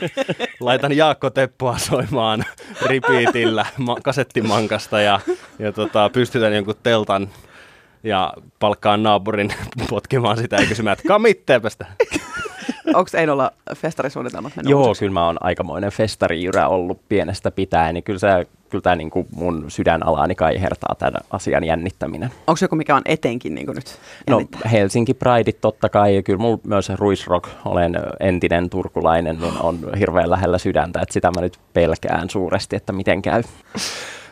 laitan 0.61 0.97
Jaakko 0.97 1.31
Teppoa 1.31 1.79
soimaan 1.79 2.45
ripiitillä 2.87 3.67
ma- 3.79 3.97
kasettimankasta 4.03 5.01
ja, 5.01 5.21
ja 5.59 5.73
tota, 5.73 6.11
pystytän 6.11 6.55
jonkun 6.55 6.75
teltan 6.83 7.29
ja 8.03 8.33
palkkaan 8.59 9.03
naapurin 9.03 9.55
potkimaan 9.91 10.37
sitä 10.37 10.57
ja 10.57 10.67
kysymään, 10.67 10.93
että 10.93 11.09
kamitteepästä. 11.09 11.87
Onko 12.87 13.11
Einolla 13.15 13.51
festarisuunnitelmat 13.77 14.57
mennyt 14.57 14.71
Joo, 14.71 14.95
kyllä 14.99 15.13
mä 15.13 15.27
oon 15.27 15.37
aikamoinen 15.41 15.91
festarijyrä 15.91 16.69
ollut 16.69 17.01
pienestä 17.09 17.51
pitäen, 17.51 17.95
niin 17.95 18.05
kyllä 18.05 18.19
se 18.19 18.47
kyllä 18.75 18.83
tämä 18.83 18.97
niin 18.97 19.11
kuin 19.11 19.27
mun 19.35 19.65
sydänalaani 19.69 20.35
kaihertaa 20.35 20.95
tämän 20.99 21.21
asian 21.31 21.65
jännittäminen. 21.65 22.31
Onko 22.47 22.59
joku, 22.63 22.77
mikä 22.77 22.97
on 22.97 23.03
etenkin 23.05 23.55
niin 23.55 23.67
kuin 23.67 23.77
nyt 23.77 23.99
No 24.31 24.43
Helsinki 24.73 25.15
Pride 25.15 25.53
totta 25.53 25.89
kai, 25.89 26.17
ja 26.17 26.23
kyllä 26.23 26.39
mulla 26.39 26.59
myös 26.65 26.89
Ruisrock, 26.95 27.49
olen 27.65 27.95
entinen 28.21 28.71
turkulainen, 28.71 29.39
niin 29.41 29.53
on 29.61 29.79
hirveän 29.99 30.31
lähellä 30.31 30.59
sydäntä, 30.59 31.01
että 31.01 31.13
sitä 31.13 31.31
mä 31.35 31.41
nyt 31.41 31.59
pelkään 31.73 32.31
suuresti, 32.31 32.77
että 32.77 32.93
miten 32.93 33.23
käy. 33.23 33.43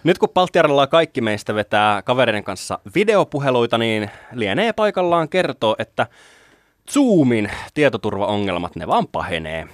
Nyt 0.04 0.18
kun 0.18 0.28
Palttiaralla 0.28 0.86
kaikki 0.86 1.20
meistä 1.20 1.54
vetää 1.54 2.02
kavereiden 2.02 2.44
kanssa 2.44 2.78
videopuheluita, 2.94 3.78
niin 3.78 4.10
lienee 4.32 4.72
paikallaan 4.72 5.28
kertoa, 5.28 5.76
että 5.78 6.06
Zoomin 6.90 7.50
tietoturvaongelmat, 7.74 8.76
ne 8.76 8.86
vaan 8.86 9.08
pahenee. 9.08 9.68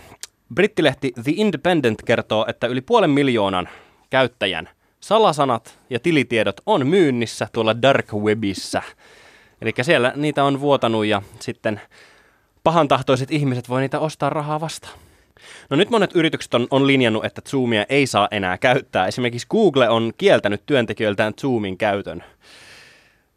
Brittilehti 0.55 1.13
The 1.25 1.33
Independent 1.37 2.03
kertoo, 2.03 2.47
että 2.49 2.67
yli 2.67 2.81
puolen 2.81 3.11
miljoonan 3.11 3.69
käyttäjän 4.11 4.69
salasanat 5.01 5.79
ja 5.91 6.01
tilitiedot 6.01 6.61
on 6.67 6.87
myynnissä 6.87 7.49
tuolla 7.53 7.83
dark 7.83 8.13
webissä. 8.13 8.83
Eli 9.63 9.73
siellä 9.83 10.13
niitä 10.17 10.45
on 10.45 10.61
vuotanut 10.61 11.07
ja 11.07 11.23
sitten 11.41 11.81
pahantahtoiset 12.65 13.31
ihmiset 13.31 13.69
voi 13.69 13.81
niitä 13.81 13.99
ostaa 13.99 14.31
rahaa 14.31 14.61
vastaan. 14.61 14.99
No 15.71 15.77
nyt 15.77 15.91
monet 15.91 16.11
yritykset 16.15 16.55
on, 16.55 16.67
on 16.71 16.87
linjannut, 16.87 17.25
että 17.25 17.43
Zoomia 17.49 17.87
ei 17.89 18.07
saa 18.07 18.29
enää 18.31 18.59
käyttää. 18.59 19.07
Esimerkiksi 19.07 19.47
Google 19.51 19.89
on 19.89 20.13
kieltänyt 20.19 20.63
työntekijöiltään 20.67 21.35
Zoomin 21.41 21.79
käytön. 21.79 22.25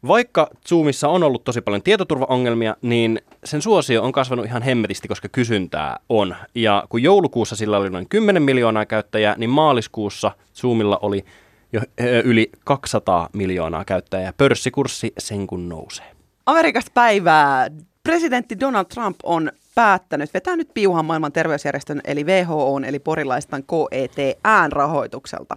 Vaikka 0.06 0.50
Zoomissa 0.68 1.08
on 1.08 1.22
ollut 1.22 1.44
tosi 1.44 1.60
paljon 1.60 1.82
tietoturvaongelmia, 1.82 2.76
niin 2.82 3.20
sen 3.44 3.62
suosio 3.62 4.02
on 4.02 4.12
kasvanut 4.12 4.46
ihan 4.46 4.62
hemmetisti, 4.62 5.08
koska 5.08 5.28
kysyntää 5.28 5.98
on. 6.08 6.36
Ja 6.54 6.84
kun 6.88 7.02
joulukuussa 7.02 7.56
sillä 7.56 7.78
oli 7.78 7.90
noin 7.90 8.08
10 8.08 8.42
miljoonaa 8.42 8.86
käyttäjää, 8.86 9.34
niin 9.38 9.50
maaliskuussa 9.50 10.32
Zoomilla 10.54 10.98
oli 11.02 11.24
jo 11.72 11.80
yli 12.24 12.50
200 12.64 13.28
miljoonaa 13.32 13.84
käyttäjää. 13.84 14.32
Pörssikurssi 14.36 15.12
sen 15.18 15.46
kun 15.46 15.68
nousee. 15.68 16.06
Amerikasta 16.46 16.90
päivää. 16.94 17.68
Presidentti 18.02 18.60
Donald 18.60 18.86
Trump 18.86 19.16
on 19.22 19.52
päättänyt 19.74 20.34
vetää 20.34 20.56
nyt 20.56 20.68
piuhan 20.74 21.04
maailman 21.04 21.32
terveysjärjestön 21.32 22.00
eli 22.04 22.24
WHO 22.24 22.80
eli 22.86 22.98
porilaistan 22.98 23.64
KETään 23.64 24.72
rahoitukselta. 24.72 25.56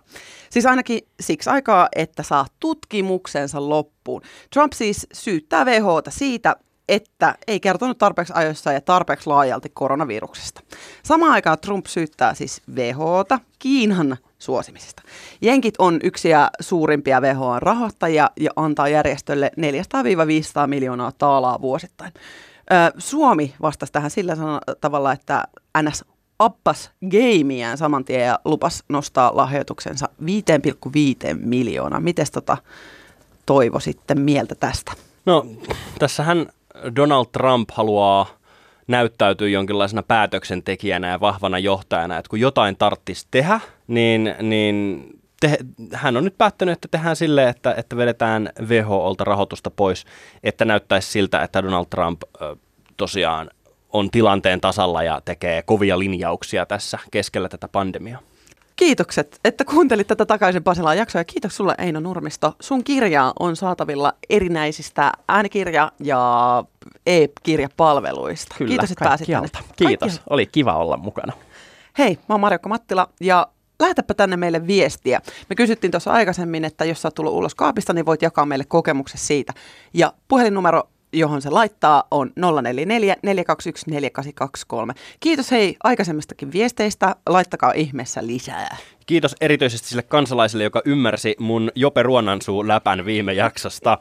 Siis 0.50 0.66
ainakin 0.66 1.00
siksi 1.20 1.50
aikaa, 1.50 1.90
että 1.96 2.24
saa 2.24 2.46
tutkimuksensa 2.60 3.70
loppuun. 3.70 4.22
Trump 4.54 4.74
siis 4.74 5.08
syyttää 5.14 5.66
WHOta 5.66 6.12
siitä, 6.12 6.56
että 6.90 7.36
ei 7.48 7.60
kertonut 7.60 7.98
tarpeeksi 7.98 8.34
ajoissa 8.36 8.72
ja 8.72 8.82
tarpeeksi 8.82 9.28
laajalti 9.28 9.70
koronaviruksesta. 9.70 10.62
Samaan 11.04 11.32
aikaan 11.32 11.60
Trump 11.60 11.86
syyttää 11.86 12.34
siis 12.34 12.62
WHOta 12.76 13.40
Kiinan 13.60 14.18
suosimisesta. 14.40 15.02
Jenkit 15.42 15.76
on 15.80 16.00
yksi 16.04 16.30
ja 16.30 16.50
suurimpia 16.60 17.22
WHO-rahoittajia 17.22 18.30
ja 18.40 18.52
antaa 18.56 18.88
järjestölle 18.88 19.52
400-500 20.64 20.68
miljoonaa 20.68 21.12
taalaa 21.18 21.62
vuosittain. 21.62 22.12
Suomi 22.98 23.54
vastasi 23.62 23.92
tähän 23.92 24.12
sillä 24.12 24.34
tavalla, 24.82 25.12
että 25.12 25.44
NS 25.82 26.06
appas 26.40 26.92
gameään 27.12 27.78
saman 27.78 28.06
tien 28.06 28.26
ja 28.26 28.40
lupas 28.46 28.84
nostaa 28.90 29.38
lahjoituksensa 29.38 30.10
5,5 30.22 30.28
miljoonaa. 31.34 32.00
Miten 32.00 32.26
tota 32.32 32.58
Toivo 33.46 33.80
sitten 33.80 34.22
mieltä 34.22 34.56
tästä? 34.56 34.92
No, 35.26 35.46
tässähän 36.00 36.46
Donald 36.96 37.26
Trump 37.32 37.70
haluaa 37.74 38.28
näyttäytyy 38.88 39.50
jonkinlaisena 39.50 40.04
päätöksentekijänä 40.04 41.10
ja 41.10 41.20
vahvana 41.20 41.60
johtajana, 41.60 42.18
että 42.18 42.30
kun 42.30 42.40
jotain 42.40 42.78
tarttisi 42.78 43.28
tehdä, 43.32 43.60
niin, 43.88 44.36
niin 44.42 45.10
te, 45.50 45.58
hän 45.94 46.18
on 46.18 46.24
nyt 46.24 46.38
päättänyt, 46.38 46.74
että 46.74 46.88
tehdään 46.92 47.16
silleen, 47.16 47.50
että, 47.50 47.74
että 47.78 47.98
vedetään 47.98 48.50
WHOlta 48.62 49.24
rahoitusta 49.24 49.72
pois, 49.72 50.06
että 50.44 50.66
näyttäisi 50.66 51.12
siltä, 51.12 51.44
että 51.44 51.64
Donald 51.64 51.86
Trump 51.90 52.22
ö, 52.42 52.56
tosiaan 52.98 53.50
on 53.94 54.12
tilanteen 54.12 54.62
tasalla 54.62 55.04
ja 55.04 55.22
tekee 55.26 55.62
kovia 55.62 56.00
linjauksia 56.00 56.66
tässä 56.66 57.00
keskellä 57.12 57.50
tätä 57.50 57.68
pandemiaa. 57.68 58.22
Kiitokset, 58.76 59.40
että 59.46 59.66
kuuntelit 59.66 60.08
tätä 60.08 60.26
takaisin 60.26 60.64
Pasilaan 60.64 60.98
jaksoa 60.98 61.20
ja 61.20 61.26
kiitos 61.26 61.56
sulle 61.56 61.76
Eino 61.78 62.00
Nurmisto. 62.00 62.56
Sun 62.60 62.84
kirja 62.84 63.34
on 63.40 63.56
saatavilla 63.56 64.14
erinäisistä 64.30 65.12
äänikirja- 65.28 65.92
ja 66.00 66.64
e-kirjapalveluista. 67.06 68.56
Kyllä, 68.58 68.70
kiitos, 68.70 68.92
että 68.92 69.06
pääsit 69.06 69.28
tänne. 69.28 69.50
Kiitos, 69.50 69.78
Kaikkialta. 69.78 70.22
oli 70.30 70.46
kiva 70.46 70.78
olla 70.78 70.98
mukana. 70.98 71.34
Hei, 71.98 72.20
mä 72.30 72.34
oon 72.34 72.40
Marjokka 72.40 72.70
Mattila 72.70 73.10
ja 73.22 73.48
lähetäpä 73.80 74.14
tänne 74.14 74.38
meille 74.38 74.68
viestiä. 74.68 75.22
Me 75.50 75.56
kysyttiin 75.56 75.92
tuossa 75.92 76.12
aikaisemmin, 76.12 76.66
että 76.66 76.86
jos 76.86 77.02
sä 77.02 77.08
oot 77.08 77.16
tullut 77.16 77.34
ulos 77.34 77.56
kaapista, 77.56 77.94
niin 77.94 78.06
voit 78.06 78.22
jakaa 78.22 78.46
meille 78.46 78.66
kokemuksesi 78.68 79.26
siitä. 79.26 79.54
Ja 79.94 80.14
puhelinnumero, 80.28 80.84
johon 81.14 81.42
se 81.42 81.50
laittaa, 81.50 82.04
on 82.12 82.32
044 82.62 83.16
421 83.24 83.92
4823. 83.92 84.94
Kiitos 85.20 85.52
hei 85.52 85.76
aikaisemmistakin 85.84 86.52
viesteistä. 86.52 87.16
Laittakaa 87.30 87.72
ihmeessä 87.72 88.28
lisää. 88.28 88.78
Kiitos 89.06 89.36
erityisesti 89.42 89.88
sille 89.88 90.04
kansalaiselle, 90.04 90.64
joka 90.64 90.82
ymmärsi 90.86 91.36
mun 91.40 91.72
Jope 91.76 92.04
Ruonansuu 92.04 92.68
läpän 92.68 93.06
viime 93.06 93.34
jaksosta. 93.34 93.98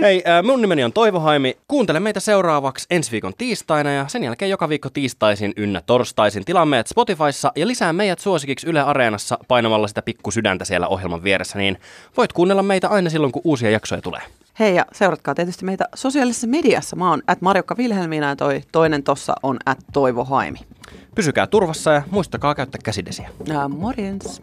Hei, 0.00 0.22
äh, 0.28 0.42
mun 0.42 0.60
nimeni 0.60 0.84
on 0.84 0.92
Toivo 0.92 1.20
Haimi. 1.20 1.56
Kuuntele 1.68 2.00
meitä 2.00 2.20
seuraavaksi 2.20 2.86
ensi 2.90 3.10
viikon 3.12 3.32
tiistaina 3.38 3.92
ja 3.92 4.04
sen 4.08 4.24
jälkeen 4.24 4.50
joka 4.50 4.68
viikko 4.68 4.90
tiistaisin 4.90 5.52
ynnä 5.56 5.80
torstaisin. 5.86 6.44
Tilaa 6.44 6.66
meidät 6.66 6.86
Spotifyssa 6.86 7.52
ja 7.56 7.66
lisää 7.66 7.92
meidät 7.92 8.18
suosikiksi 8.18 8.66
Yle 8.66 8.80
Areenassa 8.80 9.38
painamalla 9.48 9.88
sitä 9.88 10.02
pikku 10.02 10.30
sydäntä 10.30 10.64
siellä 10.64 10.88
ohjelman 10.88 11.24
vieressä, 11.24 11.58
niin 11.58 11.78
voit 12.16 12.32
kuunnella 12.32 12.62
meitä 12.62 12.88
aina 12.88 13.10
silloin, 13.10 13.32
kun 13.32 13.42
uusia 13.44 13.70
jaksoja 13.70 14.02
tulee. 14.02 14.20
Hei 14.58 14.74
ja 14.74 14.86
seuratkaa 14.92 15.34
tietysti 15.34 15.64
meitä 15.64 15.84
sosiaalisessa 15.94 16.46
mediassa. 16.46 16.96
Mä 16.96 17.10
oon 17.10 17.22
at 17.26 17.40
Marjokka 17.40 17.76
Vilhelmiina 17.76 18.28
ja 18.28 18.36
toi 18.36 18.60
toinen 18.72 19.02
tossa 19.02 19.34
on 19.42 19.56
at 19.66 19.78
Toivo 19.92 20.24
Haimi. 20.24 20.58
Pysykää 21.14 21.46
turvassa 21.46 21.92
ja 21.92 22.02
muistakaa 22.10 22.54
käyttää 22.54 22.80
käsidesiä. 22.84 23.30
Ja 23.46 23.68
morjens! 23.68 24.42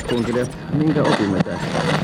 Kuuntelijat, 0.00 0.50
minkä 0.72 1.02
opimme 1.02 1.38
tästä? 1.38 2.03